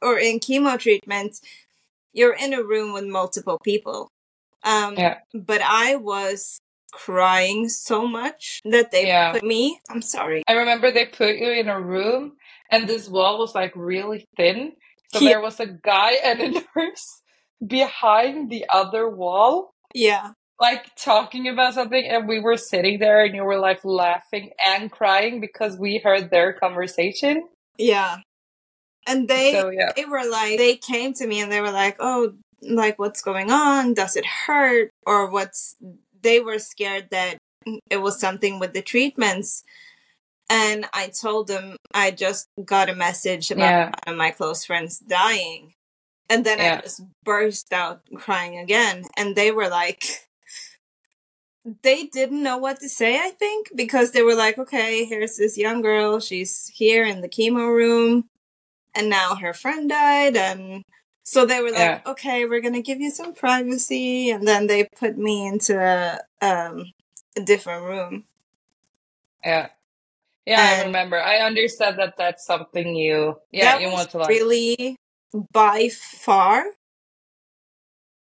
or 0.00 0.18
in 0.18 0.38
chemo 0.40 0.78
treatments 0.78 1.40
you're 2.12 2.34
in 2.34 2.54
a 2.54 2.62
room 2.62 2.92
with 2.92 3.04
multiple 3.06 3.58
people. 3.64 4.08
Um 4.62 4.94
Yeah. 4.96 5.18
but 5.34 5.60
I 5.62 5.96
was 5.96 6.58
crying 6.92 7.68
so 7.68 8.06
much 8.06 8.60
that 8.64 8.90
they 8.90 9.06
Yeah. 9.06 9.32
put 9.32 9.42
me 9.42 9.80
I'm 9.90 10.02
sorry. 10.02 10.42
I 10.48 10.52
remember 10.54 10.90
they 10.90 11.06
put 11.06 11.36
you 11.36 11.50
in 11.50 11.68
a 11.68 11.80
room, 11.80 12.36
and 12.70 12.88
this 12.88 13.08
wall 13.08 13.38
was 13.38 13.54
like 13.54 13.72
really 13.76 14.24
thin. 14.36 14.72
So 15.12 15.20
Yeah. 15.20 15.30
there 15.30 15.40
was 15.40 15.60
a 15.60 15.66
guy 15.66 16.12
and 16.24 16.40
a 16.40 16.50
nurse 16.76 17.22
behind 17.64 18.50
the 18.50 18.66
other 18.72 19.08
wall, 19.08 19.70
Yeah. 19.94 20.32
like 20.60 20.94
talking 20.96 21.48
about 21.48 21.74
something, 21.74 22.04
and 22.06 22.26
we 22.28 22.40
were 22.40 22.56
sitting 22.56 22.98
there, 22.98 23.24
and 23.24 23.34
you 23.34 23.44
were 23.44 23.58
like 23.58 23.84
laughing 23.84 24.50
and 24.64 24.90
crying 24.90 25.40
because 25.40 25.76
we 25.78 25.98
heard 25.98 26.30
their 26.30 26.52
conversation. 26.52 27.48
Yeah. 27.78 28.18
And 29.06 29.28
they 29.28 29.52
so 29.52 29.70
yeah, 29.70 29.92
they 29.94 30.04
were 30.04 30.28
like 30.28 30.58
they 30.58 30.76
came 30.76 31.12
to 31.14 31.26
me 31.26 31.40
and 31.40 31.52
they 31.52 31.60
were 31.60 31.70
like 31.70 31.96
oh 32.00 32.32
like 32.62 32.98
what's 32.98 33.22
going 33.22 33.52
on 33.52 33.94
does 33.94 34.16
it 34.16 34.26
hurt 34.26 34.90
or 35.06 35.30
what's 35.30 35.76
they 36.22 36.40
were 36.40 36.58
scared 36.58 37.08
that 37.12 37.36
it 37.88 37.98
was 37.98 38.18
something 38.18 38.58
with 38.58 38.72
the 38.72 38.82
treatments 38.82 39.62
and 40.50 40.86
i 40.92 41.06
told 41.08 41.46
them 41.46 41.76
i 41.94 42.10
just 42.10 42.46
got 42.64 42.88
a 42.88 42.94
message 42.96 43.52
about 43.52 43.60
Yeah. 43.62 43.84
one 43.84 44.14
of 44.14 44.16
my 44.16 44.30
close 44.32 44.64
friends 44.64 44.98
dying 44.98 45.74
and 46.28 46.44
then 46.44 46.60
i 46.60 46.80
just 46.80 47.02
burst 47.24 47.72
out 47.72 48.00
crying 48.14 48.58
again 48.58 49.04
and 49.16 49.36
they 49.36 49.50
were 49.50 49.68
like 49.68 50.02
they 51.82 52.04
didn't 52.04 52.42
know 52.42 52.58
what 52.58 52.78
to 52.80 52.88
say 52.88 53.18
i 53.18 53.30
think 53.30 53.70
because 53.74 54.12
they 54.12 54.22
were 54.22 54.34
like 54.34 54.58
okay 54.58 55.04
here's 55.04 55.36
this 55.36 55.58
young 55.58 55.82
girl 55.82 56.20
she's 56.20 56.70
here 56.74 57.04
in 57.04 57.20
the 57.20 57.28
chemo 57.28 57.74
room 57.74 58.24
and 58.94 59.08
now 59.08 59.34
her 59.34 59.52
friend 59.52 59.88
died 59.88 60.36
and 60.36 60.82
so 61.24 61.44
they 61.44 61.60
were 61.60 61.72
like 61.72 61.80
Yeah. 61.80 62.00
okay 62.06 62.44
we're 62.44 62.60
gonna 62.60 62.82
give 62.82 63.00
you 63.00 63.10
some 63.10 63.34
privacy 63.34 64.30
and 64.30 64.46
then 64.46 64.68
they 64.68 64.88
put 64.96 65.18
me 65.18 65.46
into 65.46 65.78
a, 65.78 66.20
um, 66.40 66.92
a 67.36 67.42
different 67.42 67.84
room 67.84 68.24
yeah, 69.46 69.68
yeah. 70.44 70.80
I 70.80 70.86
remember. 70.86 71.20
I 71.20 71.38
understand 71.38 71.98
that 71.98 72.14
that's 72.16 72.44
something 72.44 72.96
you, 72.96 73.38
yeah, 73.52 73.78
you 73.78 73.90
want 73.90 74.10
to 74.10 74.18
like. 74.18 74.28
really 74.28 74.96
by 75.52 75.88
far. 75.90 76.64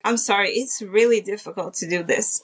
I'm 0.04 0.16
sorry 0.16 0.50
it's 0.50 0.80
really 0.82 1.20
difficult 1.20 1.74
to 1.74 1.88
do 1.88 2.02
this 2.02 2.42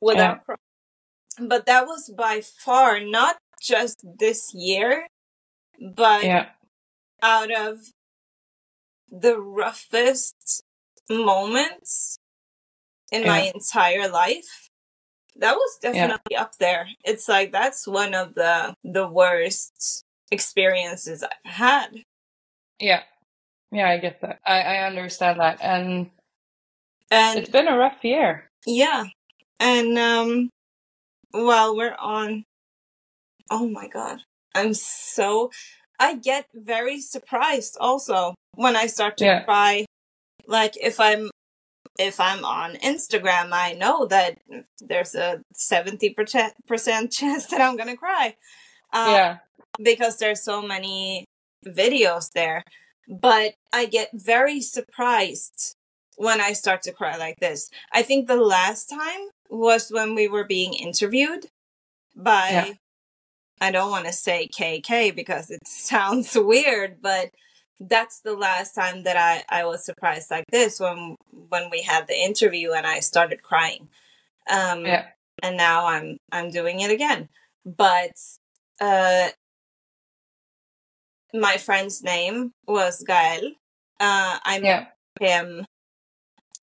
without 0.00 0.44
crying. 0.44 1.48
but 1.48 1.66
that 1.66 1.86
was 1.86 2.12
by 2.16 2.40
far 2.40 3.00
not 3.00 3.36
just 3.60 4.04
this 4.18 4.54
year 4.54 5.06
but 5.94 6.24
yeah, 6.24 6.46
out 7.22 7.50
of 7.50 7.78
the 9.10 9.38
roughest 9.38 10.62
moments 11.10 12.18
in 13.12 13.26
my 13.26 13.50
entire 13.54 14.08
life 14.08 14.70
that 15.36 15.54
was 15.54 15.78
Yeah. 15.82 15.92
definitely 15.92 16.36
up 16.36 16.56
there. 16.58 16.88
It's 17.04 17.28
like 17.28 17.52
that's 17.52 17.86
one 17.86 18.14
of 18.14 18.34
the 18.34 18.74
the 18.84 19.08
worst 19.08 20.04
experiences 20.30 21.22
i've 21.24 21.52
had. 21.52 21.88
Yeah, 22.80 23.02
yeah. 23.72 23.88
I 23.88 23.98
get 23.98 24.20
that. 24.22 24.40
I 24.46 24.60
I 24.60 24.76
understand 24.86 25.40
that, 25.40 25.58
and 25.62 26.10
and 27.10 27.38
it's 27.38 27.50
been 27.50 27.68
a 27.68 27.76
rough 27.76 28.02
year. 28.04 28.48
yeah 28.66 29.04
and 29.58 29.98
um 29.98 30.48
while 31.32 31.76
we're 31.76 31.96
on 31.98 32.44
oh 33.50 33.68
my 33.68 33.88
god 33.88 34.20
i'm 34.54 34.74
so 34.74 35.50
i 35.98 36.14
get 36.16 36.46
very 36.54 37.00
surprised 37.00 37.76
also 37.80 38.34
when 38.54 38.76
i 38.76 38.86
start 38.86 39.16
to 39.16 39.24
Yeah. 39.24 39.44
cry 39.44 39.86
like 40.46 40.74
if 40.80 41.00
i'm 41.00 41.30
if 41.98 42.20
i'm 42.20 42.44
on 42.44 42.74
instagram 42.76 43.50
i 43.52 43.72
know 43.74 44.06
that 44.06 44.38
there's 44.80 45.14
a 45.14 45.40
70% 45.54 47.10
chance 47.18 47.46
that 47.46 47.60
i'm 47.60 47.76
gonna 47.76 47.96
cry 47.96 48.36
uh, 48.92 49.06
yeah, 49.12 49.36
because 49.78 50.18
there's 50.18 50.42
so 50.42 50.60
many 50.62 51.24
videos 51.64 52.32
there. 52.34 52.64
But 53.10 53.54
I 53.72 53.86
get 53.86 54.10
very 54.14 54.60
surprised 54.60 55.76
when 56.16 56.40
I 56.40 56.52
start 56.52 56.82
to 56.82 56.92
cry 56.92 57.16
like 57.16 57.40
this. 57.40 57.68
I 57.92 58.02
think 58.02 58.28
the 58.28 58.36
last 58.36 58.86
time 58.86 59.28
was 59.48 59.90
when 59.90 60.14
we 60.14 60.28
were 60.28 60.44
being 60.44 60.74
interviewed 60.74 61.46
by 62.16 62.50
Yeah. 62.50 62.74
I 63.60 63.70
don't 63.72 63.90
want 63.90 64.06
to 64.06 64.12
say 64.12 64.48
KK 64.48 65.14
because 65.14 65.50
it 65.50 65.60
sounds 65.66 66.34
weird, 66.36 67.02
but 67.02 67.30
that's 67.80 68.20
the 68.20 68.34
last 68.36 68.74
time 68.74 69.04
that 69.04 69.16
I, 69.16 69.44
I 69.48 69.64
was 69.64 69.84
surprised 69.84 70.30
like 70.30 70.44
this 70.50 70.78
when 70.80 71.16
when 71.48 71.70
we 71.70 71.82
had 71.82 72.06
the 72.06 72.16
interview 72.16 72.72
and 72.72 72.86
I 72.86 73.00
started 73.00 73.42
crying. 73.42 73.88
Um, 74.50 74.84
Yeah. 74.84 75.06
and 75.42 75.56
now 75.56 75.86
I'm 75.86 76.18
I'm 76.32 76.50
doing 76.50 76.80
it 76.80 76.90
again. 76.90 77.28
But 77.64 78.12
uh, 78.80 79.28
my 81.34 81.56
friend's 81.56 82.02
name 82.02 82.52
was 82.66 83.02
Gael. 83.06 83.52
Uh, 84.00 84.38
I 84.44 84.58
met 84.60 84.88
Yeah. 85.20 85.28
him 85.28 85.64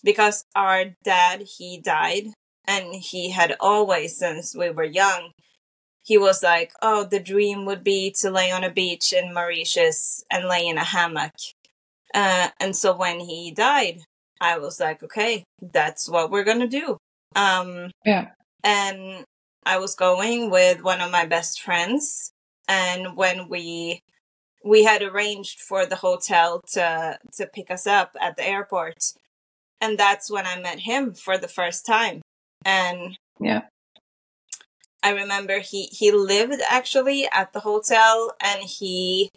because 0.04 0.44
our 0.56 0.86
dad 1.04 1.44
he 1.58 1.80
died 1.80 2.28
and 2.68 2.94
he 2.96 3.32
had 3.32 3.56
always 3.60 4.18
since 4.18 4.56
we 4.56 4.70
were 4.70 4.84
young 4.84 5.32
he 6.04 6.18
was 6.18 6.44
like 6.44 6.72
oh 6.82 7.04
the 7.04 7.20
dream 7.20 7.66
would 7.66 7.84
be 7.84 8.12
to 8.12 8.30
lay 8.30 8.52
on 8.52 8.64
a 8.64 8.72
beach 8.72 9.14
in 9.14 9.34
mauritius 9.34 10.24
and 10.32 10.48
lay 10.48 10.66
in 10.68 10.78
a 10.78 10.84
hammock 10.84 11.32
uh, 12.14 12.50
and 12.60 12.76
so 12.76 12.96
when 12.96 13.20
he 13.20 13.52
died 13.52 14.00
i 14.40 14.58
was 14.58 14.80
like 14.80 15.04
okay 15.04 15.44
that's 15.74 16.10
what 16.10 16.32
we're 16.32 16.44
gonna 16.44 16.68
do 16.68 16.98
um 17.36 17.92
Yeah. 18.06 18.30
and 18.64 19.24
i 19.66 19.78
was 19.78 19.96
going 19.96 20.50
with 20.50 20.84
one 20.84 21.02
of 21.02 21.12
my 21.12 21.26
best 21.26 21.62
friends 21.62 22.32
and 22.68 23.16
when 23.18 23.50
we 23.50 24.00
we 24.68 24.84
had 24.84 25.02
arranged 25.02 25.60
for 25.62 25.86
the 25.86 25.96
hotel 25.96 26.62
to 26.74 27.18
to 27.34 27.48
pick 27.48 27.72
us 27.72 27.88
up 27.88 28.16
at 28.20 28.36
the 28.36 28.46
airport. 28.46 29.14
And 29.80 29.98
that's 29.98 30.30
when 30.30 30.46
i 30.46 30.60
met 30.60 30.80
him 30.80 31.14
for 31.14 31.38
the 31.38 31.48
first 31.48 31.86
time. 31.86 32.22
And 32.66 33.18
Yeah. 33.40 33.62
i 35.02 35.12
remember 35.12 35.60
he 35.60 35.84
he 35.86 36.12
lived 36.12 36.62
actually 36.70 37.28
at 37.32 37.54
the 37.54 37.62
hotel 37.62 38.36
and 38.42 38.62
he 38.64 39.30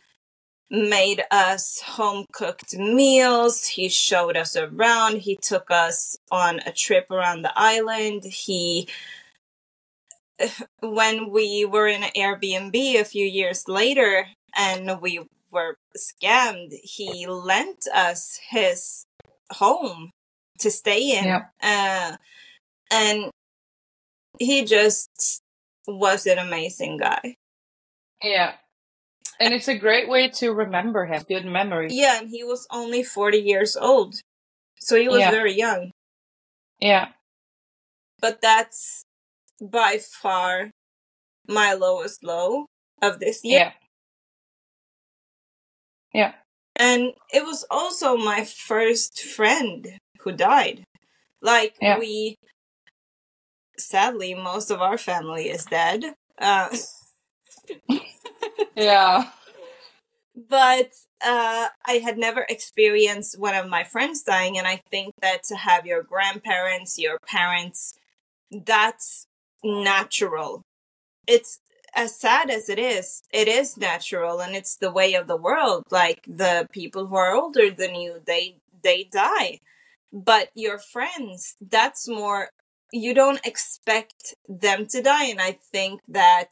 made 0.70 1.22
us 1.30 1.80
home 1.80 2.26
cooked 2.32 2.76
meals. 2.76 3.66
He 3.66 3.88
showed 3.88 4.36
us 4.36 4.56
around. 4.56 5.18
He 5.18 5.36
took 5.36 5.68
us 5.70 6.16
on 6.30 6.60
a 6.60 6.72
trip 6.72 7.10
around 7.10 7.42
the 7.42 7.52
island. 7.56 8.24
He 8.24 8.88
when 10.80 11.30
we 11.30 11.64
were 11.64 11.88
in 11.88 12.02
an 12.02 12.10
airbnb 12.16 12.74
a 13.00 13.04
few 13.04 13.26
years 13.26 13.68
later 13.68 14.26
and 14.56 15.00
we 15.00 15.20
were 15.50 15.76
scammed 15.96 16.72
he 16.82 17.26
lent 17.26 17.86
us 17.94 18.38
his 18.50 19.04
home 19.52 20.10
to 20.58 20.70
stay 20.70 21.18
in 21.18 21.24
Yeah. 21.24 21.42
uh, 21.62 22.16
and 22.90 23.30
he 24.38 24.64
just 24.64 25.10
was 25.86 26.26
an 26.26 26.38
amazing 26.38 26.98
guy 26.98 27.34
Yeah. 28.22 28.54
And 29.40 29.54
it's 29.54 29.68
a 29.68 29.76
great 29.78 30.06
way 30.08 30.28
to 30.40 30.52
remember 30.52 31.06
him. 31.06 31.22
Good 31.26 31.46
memory. 31.46 31.88
yeah 31.90 32.18
and 32.20 32.28
he 32.30 32.44
was 32.44 32.66
only 32.70 33.02
40 33.02 33.38
years 33.38 33.76
old 33.76 34.16
so 34.78 34.96
he 34.96 35.08
was 35.08 35.20
Yeah. 35.20 35.30
very 35.30 35.54
young 35.54 35.90
Yeah. 36.80 37.08
but 38.20 38.40
that's 38.40 39.02
by 39.60 39.98
far 39.98 40.70
my 41.48 41.72
lowest 41.74 42.22
low 42.24 42.66
of 43.02 43.18
this 43.20 43.44
year 43.44 43.58
Yeah. 43.60 43.72
Yeah. 46.12 46.32
and 46.76 47.12
it 47.32 47.44
was 47.44 47.64
also 47.70 48.16
my 48.16 48.44
first 48.44 49.20
friend 49.22 49.86
who 50.20 50.32
died 50.32 50.84
like 51.42 51.76
Yeah. 51.80 51.98
we 51.98 52.36
sadly 53.78 54.34
most 54.34 54.70
of 54.70 54.80
our 54.82 54.98
family 54.98 55.48
is 55.48 55.64
dead 55.64 56.04
uh, 56.40 56.68
Yeah. 58.76 59.30
but 60.48 60.90
uh, 61.24 61.68
I 61.86 61.92
had 62.02 62.18
never 62.18 62.46
experienced 62.48 63.38
one 63.38 63.54
of 63.54 63.68
my 63.68 63.84
friends 63.84 64.22
dying, 64.22 64.56
and 64.56 64.66
I 64.66 64.80
think 64.90 65.12
that 65.20 65.42
to 65.44 65.56
have 65.56 65.86
your 65.86 66.02
grandparents, 66.02 66.98
your 66.98 67.18
parents, 67.26 67.94
that's 68.50 69.26
natural. 69.62 70.62
It's 71.26 71.58
as 71.94 72.18
sad 72.18 72.50
as 72.50 72.68
it 72.68 72.78
is, 72.78 73.22
it 73.32 73.48
is 73.48 73.76
natural, 73.76 74.40
and 74.40 74.54
it's 74.56 74.76
the 74.76 74.90
way 74.90 75.14
of 75.14 75.26
the 75.26 75.36
world. 75.36 75.84
Like 75.90 76.24
the 76.26 76.68
people 76.72 77.06
who 77.06 77.16
are 77.16 77.34
older 77.34 77.70
than 77.70 77.94
you, 77.94 78.20
they 78.26 78.56
they 78.82 79.04
die, 79.04 79.60
but 80.12 80.50
your 80.54 80.78
friends, 80.78 81.56
that's 81.60 82.08
more. 82.08 82.50
You 82.92 83.14
don't 83.14 83.44
expect 83.46 84.34
them 84.48 84.86
to 84.88 85.00
die, 85.02 85.26
and 85.26 85.40
I 85.40 85.52
think 85.52 86.00
that 86.08 86.50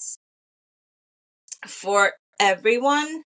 for 1.66 2.12
everyone 2.40 3.24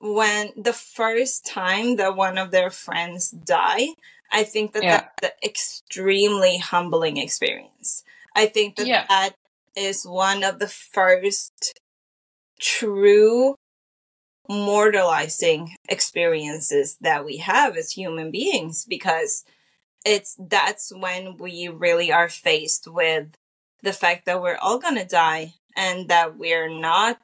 when 0.00 0.52
the 0.56 0.72
first 0.72 1.46
time 1.46 1.96
that 1.96 2.16
one 2.16 2.38
of 2.38 2.50
their 2.50 2.70
friends 2.70 3.30
die 3.30 3.88
i 4.32 4.42
think 4.44 4.72
that 4.72 4.82
Yeah. 4.82 5.00
that's 5.20 5.32
an 5.32 5.38
extremely 5.44 6.58
humbling 6.58 7.16
experience 7.16 8.04
i 8.34 8.46
think 8.46 8.76
that 8.76 8.86
Yeah. 8.86 9.06
that 9.08 9.36
is 9.76 10.04
one 10.04 10.42
of 10.42 10.58
the 10.58 10.68
first 10.68 11.78
true 12.60 13.54
mortalizing 14.48 15.74
experiences 15.88 16.96
that 17.00 17.24
we 17.24 17.38
have 17.38 17.76
as 17.76 17.92
human 17.92 18.30
beings 18.30 18.84
because 18.88 19.44
it's 20.04 20.36
that's 20.38 20.92
when 20.94 21.36
we 21.36 21.68
really 21.68 22.12
are 22.12 22.28
faced 22.28 22.86
with 22.86 23.28
the 23.82 23.92
fact 23.92 24.24
that 24.26 24.40
we're 24.40 24.58
all 24.62 24.78
going 24.78 24.94
to 24.96 25.04
die 25.04 25.52
and 25.76 26.08
that 26.08 26.38
we're 26.38 26.68
not 26.70 27.18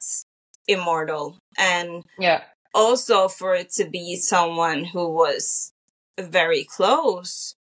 immortal 0.67 1.37
and 1.57 2.03
Yeah. 2.19 2.43
also 2.73 3.27
for 3.27 3.55
it 3.55 3.71
to 3.71 3.85
be 3.85 4.15
someone 4.17 4.83
who 4.85 5.09
was 5.09 5.71
very 6.19 6.63
close 6.65 7.55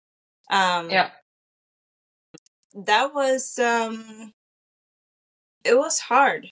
um 0.51 0.91
Yeah. 0.91 1.11
that 2.75 3.15
was 3.15 3.59
um 3.59 4.33
it 5.65 5.77
was 5.79 5.99
hard 6.01 6.51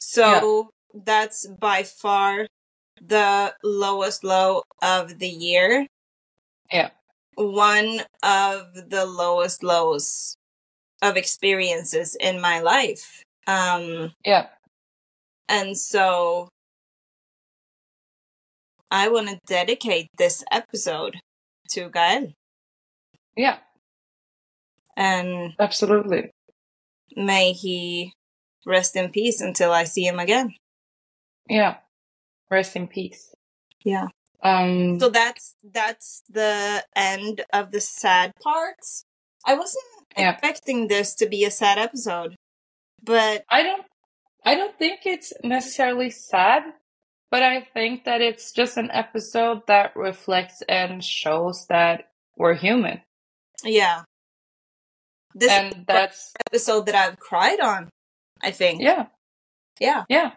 so 0.00 0.70
that's 1.04 1.46
by 1.60 1.82
far 1.82 2.46
the 3.00 3.54
lowest 3.62 4.24
low 4.24 4.62
of 4.82 5.18
the 5.18 5.28
year 5.28 5.86
Yeah. 6.72 6.90
one 7.36 8.00
of 8.22 8.74
the 8.90 9.04
lowest 9.06 9.62
lows 9.62 10.36
of 11.02 11.16
experiences 11.16 12.16
in 12.18 12.40
my 12.40 12.60
life 12.60 13.22
um 13.46 14.12
Yeah. 14.24 14.48
and 15.48 15.76
so 15.76 16.48
i 18.90 19.08
want 19.08 19.28
to 19.28 19.38
dedicate 19.46 20.08
this 20.16 20.42
episode 20.50 21.16
to 21.68 21.90
gael 21.90 22.32
Yeah. 23.36 23.58
and 24.96 25.52
Absolutely. 25.58 26.30
may 27.16 27.52
he 27.52 28.12
rest 28.66 28.96
in 28.96 29.10
peace 29.10 29.40
until 29.40 29.72
I 29.72 29.84
see 29.84 30.06
him 30.06 30.18
again. 30.18 30.54
Yeah. 31.48 31.76
Rest 32.50 32.76
in 32.76 32.88
peace. 32.88 33.32
Yeah. 33.84 34.08
Um. 34.42 35.00
So 35.00 35.08
that's 35.08 35.54
that's 35.64 36.22
the 36.28 36.84
end 36.94 37.44
of 37.52 37.70
the 37.72 37.80
sad 37.80 38.32
parts. 38.42 39.04
I 39.46 39.54
wasn't 39.54 39.84
Yeah. 40.18 40.32
expecting 40.32 40.88
this 40.88 41.14
to 41.16 41.26
be 41.26 41.44
a 41.44 41.50
sad 41.50 41.78
episode, 41.78 42.34
but 43.02 43.44
I 43.48 43.62
don't 43.62 43.86
I 44.44 44.54
don't 44.54 44.76
think 44.78 45.00
it's 45.06 45.32
necessarily 45.42 46.10
sad, 46.10 46.62
but 47.30 47.42
I 47.42 47.60
think 47.62 48.04
that 48.04 48.20
it's 48.20 48.52
just 48.52 48.76
an 48.76 48.90
episode 48.92 49.62
that 49.66 49.96
reflects 49.96 50.62
and 50.68 51.02
shows 51.02 51.66
that 51.68 52.10
we're 52.36 52.54
human. 52.54 53.00
yeah, 53.64 54.02
this 55.34 55.50
is 55.50 55.58
And 55.58 55.84
that's 55.86 56.32
episode 56.48 56.86
that 56.86 56.94
I've 56.94 57.18
cried 57.18 57.60
on. 57.60 57.88
I 58.46 58.50
think. 58.52 58.80
yeah, 58.80 59.06
Yeah. 59.80 60.04
yeah. 60.08 60.30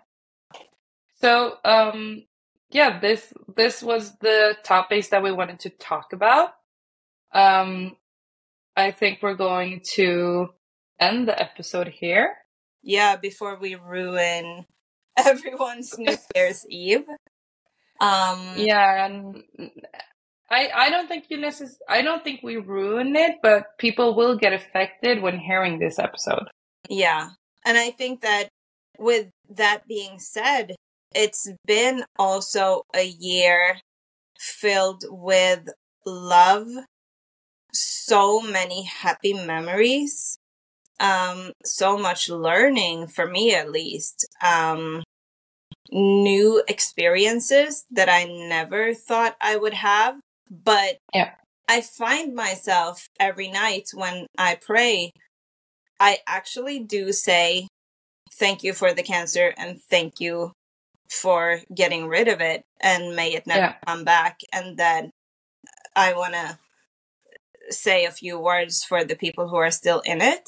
So 1.22 1.56
um 1.64 2.24
yeah, 2.72 3.00
this 3.00 3.34
this 3.56 3.82
was 3.84 4.16
the 4.20 4.56
topics 4.64 5.10
that 5.10 5.24
we 5.24 5.32
wanted 5.32 5.60
to 5.62 5.70
talk 5.70 6.14
about. 6.14 6.50
Um 7.34 7.96
I 8.76 8.92
think 8.92 9.20
we're 9.22 9.36
going 9.36 9.82
to 9.96 10.50
end 11.00 11.28
the 11.28 11.40
episode 11.40 11.88
here. 11.90 12.36
Yeah. 12.82 13.16
Before 13.18 13.58
we 13.60 13.76
ruin 13.76 14.66
everyone's 15.18 15.98
New 15.98 16.16
Year's 16.36 16.66
Eve. 16.70 17.06
Um. 18.02 18.54
Yeah, 18.56 19.06
and 19.06 19.44
I 20.50 20.70
I 20.74 20.90
don't 20.90 21.08
think 21.10 21.26
you 21.30 21.38
necess- 21.38 21.84
I 21.90 22.02
don't 22.02 22.24
think 22.24 22.40
we 22.42 22.56
ruin 22.56 23.14
it, 23.18 23.40
but 23.44 23.78
people 23.78 24.16
will 24.16 24.38
get 24.38 24.54
affected 24.54 25.22
when 25.22 25.38
hearing 25.38 25.80
this 25.80 26.00
episode. 26.00 26.48
Yeah. 26.88 27.32
And 27.70 27.78
I 27.78 27.92
think 27.92 28.22
that 28.22 28.50
with 28.98 29.28
that 29.48 29.88
being 29.88 30.18
said, 30.18 30.76
it's 31.14 31.52
been 31.68 32.04
also 32.18 32.82
a 32.96 33.06
year 33.06 33.78
filled 34.40 35.04
with 35.08 35.70
love, 36.04 36.66
so 37.72 38.42
many 38.42 38.86
happy 38.86 39.34
memories, 39.34 40.40
um, 41.00 41.52
so 41.64 41.96
much 41.96 42.28
learning 42.28 43.08
for 43.08 43.28
me, 43.28 43.54
at 43.54 43.70
least. 43.70 44.28
Um, 44.44 45.04
new 45.92 46.64
experiences 46.68 47.86
that 47.92 48.10
I 48.10 48.24
never 48.24 48.96
thought 48.96 49.36
I 49.40 49.58
would 49.58 49.76
have. 49.76 50.16
But 50.50 50.98
Yeah. 51.14 51.36
I 51.68 51.82
find 51.82 52.34
myself 52.34 53.08
every 53.20 53.48
night 53.48 53.90
when 53.94 54.26
I 54.40 54.56
pray, 54.56 55.12
I 56.00 56.20
actually 56.28 56.80
do 56.80 57.12
say, 57.12 57.68
Thank 58.32 58.64
you 58.64 58.74
for 58.74 58.94
the 58.94 59.04
cancer 59.04 59.54
and 59.58 59.82
thank 59.82 60.22
you 60.22 60.54
for 61.10 61.62
getting 61.74 62.08
rid 62.08 62.28
of 62.28 62.40
it 62.42 62.64
and 62.80 63.16
may 63.16 63.34
it 63.34 63.48
never 63.48 63.60
Yeah. 63.60 63.76
come 63.86 64.04
back. 64.04 64.42
And 64.54 64.78
then 64.78 65.12
I 65.96 66.14
want 66.14 66.34
to 66.36 66.60
say 67.70 68.06
a 68.06 68.12
few 68.12 68.40
words 68.40 68.84
for 68.84 69.04
the 69.04 69.16
people 69.16 69.50
who 69.50 69.58
are 69.58 69.72
still 69.72 70.00
in 70.02 70.22
it. 70.22 70.48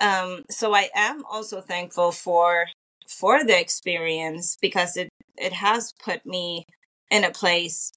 Um, 0.00 0.44
so 0.50 0.74
I 0.74 0.90
am 0.94 1.24
also 1.24 1.60
thankful 1.60 2.12
for 2.12 2.68
for 3.08 3.44
the 3.44 3.58
experience 3.58 4.56
because 4.60 4.96
it 4.96 5.08
it 5.36 5.52
has 5.52 5.92
put 6.04 6.24
me 6.24 6.64
in 7.10 7.24
a 7.24 7.30
place 7.30 7.92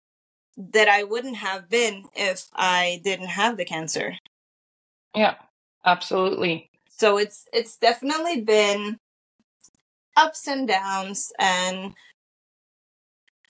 that 0.58 0.88
I 0.88 1.04
wouldn't 1.04 1.38
have 1.38 1.70
been 1.70 2.06
if 2.16 2.48
I 2.54 3.02
didn't 3.04 3.28
have 3.28 3.58
the 3.58 3.66
cancer. 3.66 4.18
Yeah. 5.16 5.36
Absolutely. 5.86 6.70
So 6.90 7.18
it's 7.18 7.46
it's 7.52 7.78
definitely 7.78 8.42
been 8.42 8.98
ups 10.16 10.48
and 10.48 10.68
downs 10.68 11.32
and 11.40 11.94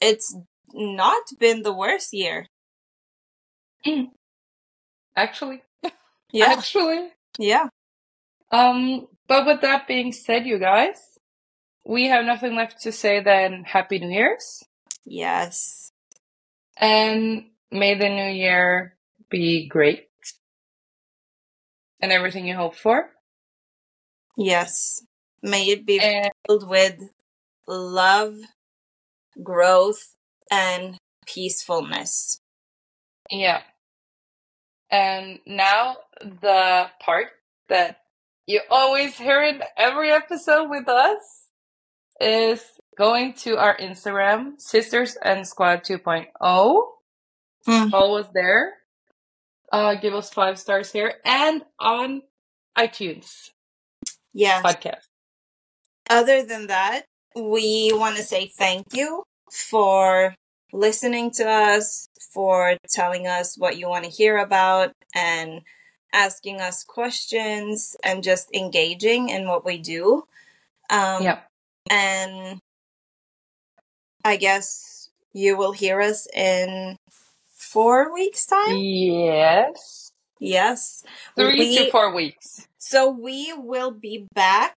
it's 0.01 0.35
not 0.73 1.23
been 1.39 1.61
the 1.61 1.73
worst 1.73 2.13
year. 2.13 2.47
Actually. 5.15 5.61
Yeah. 6.35 6.47
Actually. 6.47 7.09
Yeah. 7.37 7.67
Um, 8.51 9.07
but 9.27 9.45
with 9.45 9.61
that 9.61 9.87
being 9.87 10.11
said, 10.11 10.47
you 10.47 10.57
guys, 10.57 10.97
we 11.85 12.07
have 12.07 12.25
nothing 12.25 12.55
left 12.55 12.81
to 12.83 12.91
say 12.91 13.21
than 13.21 13.63
Happy 13.63 13.99
New 13.99 14.09
Year's. 14.09 14.63
Yes. 15.05 15.91
And 16.75 17.45
may 17.71 17.93
the 17.99 18.09
new 18.09 18.31
year 18.31 18.95
be 19.29 19.67
great. 19.67 20.07
And 22.03 22.11
everything 22.11 22.45
you 22.45 22.55
hope 22.55 22.75
for. 22.75 23.09
Yes. 24.35 25.05
May 25.41 25.69
it 25.69 25.85
be 25.85 26.01
And 26.01 26.29
filled 26.45 26.67
with 26.67 26.99
love, 27.65 28.35
growth, 29.41 30.15
and 30.51 30.97
peacefulness. 31.25 32.39
yeah. 33.31 33.61
And 34.91 35.39
now 35.47 35.95
the 36.21 36.87
part 36.99 37.27
that 37.69 38.01
you 38.47 38.59
always 38.69 39.17
hear 39.17 39.41
in 39.41 39.63
every 39.77 40.11
episode 40.11 40.69
with 40.69 40.87
us 40.89 41.47
is 42.19 42.61
going 42.97 43.33
to 43.45 43.57
our 43.57 43.75
Instagram, 43.77 44.59
Sisters 44.59 45.17
and 45.23 45.47
Squad 45.47 45.83
2.0. 45.83 46.83
Hmm. 47.65 47.89
Follow 47.89 48.19
us 48.19 48.27
there. 48.33 48.73
Uh, 49.73 49.95
give 49.95 50.13
us 50.13 50.29
five 50.29 50.59
stars 50.59 50.91
here 50.91 51.15
and 51.25 51.63
on 51.79 52.21
iTunes 52.77 53.49
Yes. 54.31 54.63
podcast. 54.63 55.07
Other 56.07 56.43
than 56.43 56.67
that, 56.67 57.05
we 57.35 57.91
want 57.91 58.15
to 58.17 58.23
say 58.23 58.45
thank 58.45 58.93
you 58.93 59.23
for 59.51 60.35
listening 60.71 61.31
to 61.31 61.49
us, 61.49 62.07
for 62.31 62.77
telling 62.87 63.25
us 63.25 63.57
what 63.57 63.77
you 63.77 63.89
want 63.89 64.03
to 64.05 64.11
hear 64.11 64.37
about, 64.37 64.91
and 65.15 65.61
asking 66.13 66.61
us 66.61 66.83
questions 66.83 67.95
and 68.03 68.23
just 68.23 68.53
engaging 68.53 69.29
in 69.29 69.47
what 69.47 69.65
we 69.65 69.79
do. 69.79 70.27
Um, 70.91 71.23
Yeah. 71.23 71.39
And 71.89 72.59
I 74.23 74.35
guess 74.35 75.09
you 75.33 75.57
will 75.57 75.71
hear 75.71 75.99
us 75.99 76.27
in 76.31 76.95
four 77.73 78.13
weeks' 78.13 78.45
time. 78.45 78.77
Yes. 78.77 80.11
Yes. 80.39 81.03
Three 81.35 81.57
We- 81.59 81.77
to 81.77 81.91
four 81.91 82.13
weeks. 82.13 82.67
So 82.77 83.09
we 83.09 83.53
will 83.53 83.91
be 83.91 84.27
back 84.33 84.75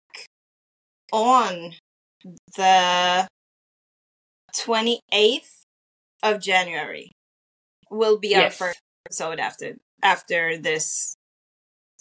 on 1.13 1.75
the 2.57 3.29
28th 4.55 5.63
of 6.23 6.41
January. 6.41 7.13
Will 7.91 8.19
be 8.19 8.35
our 8.35 8.43
Yes. 8.43 8.57
first 8.57 8.81
episode 9.07 9.39
after 9.39 9.77
after 10.03 10.59
this 10.59 11.17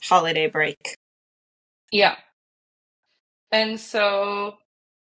holiday 0.04 0.48
break. 0.48 0.96
Yeah. 1.92 2.18
And 3.52 3.80
so, 3.80 4.58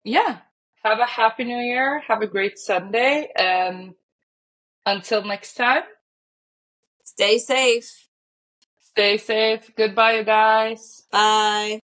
yeah. 0.05 0.41
Have 0.85 1.01
a 1.01 1.07
happy 1.07 1.45
new 1.45 1.59
year. 1.59 2.01
Have 2.07 2.23
a 2.23 2.27
great 2.27 2.59
Sunday. 2.59 3.33
And 3.37 3.95
until 4.97 5.23
next 5.25 5.55
time, 5.55 5.83
Stay 7.05 7.39
safe. 7.39 8.07
stay 8.81 9.17
safe. 9.19 9.71
Goodbye, 9.77 10.19
you 10.19 10.25
guys. 10.25 11.03
Bye. 11.11 11.81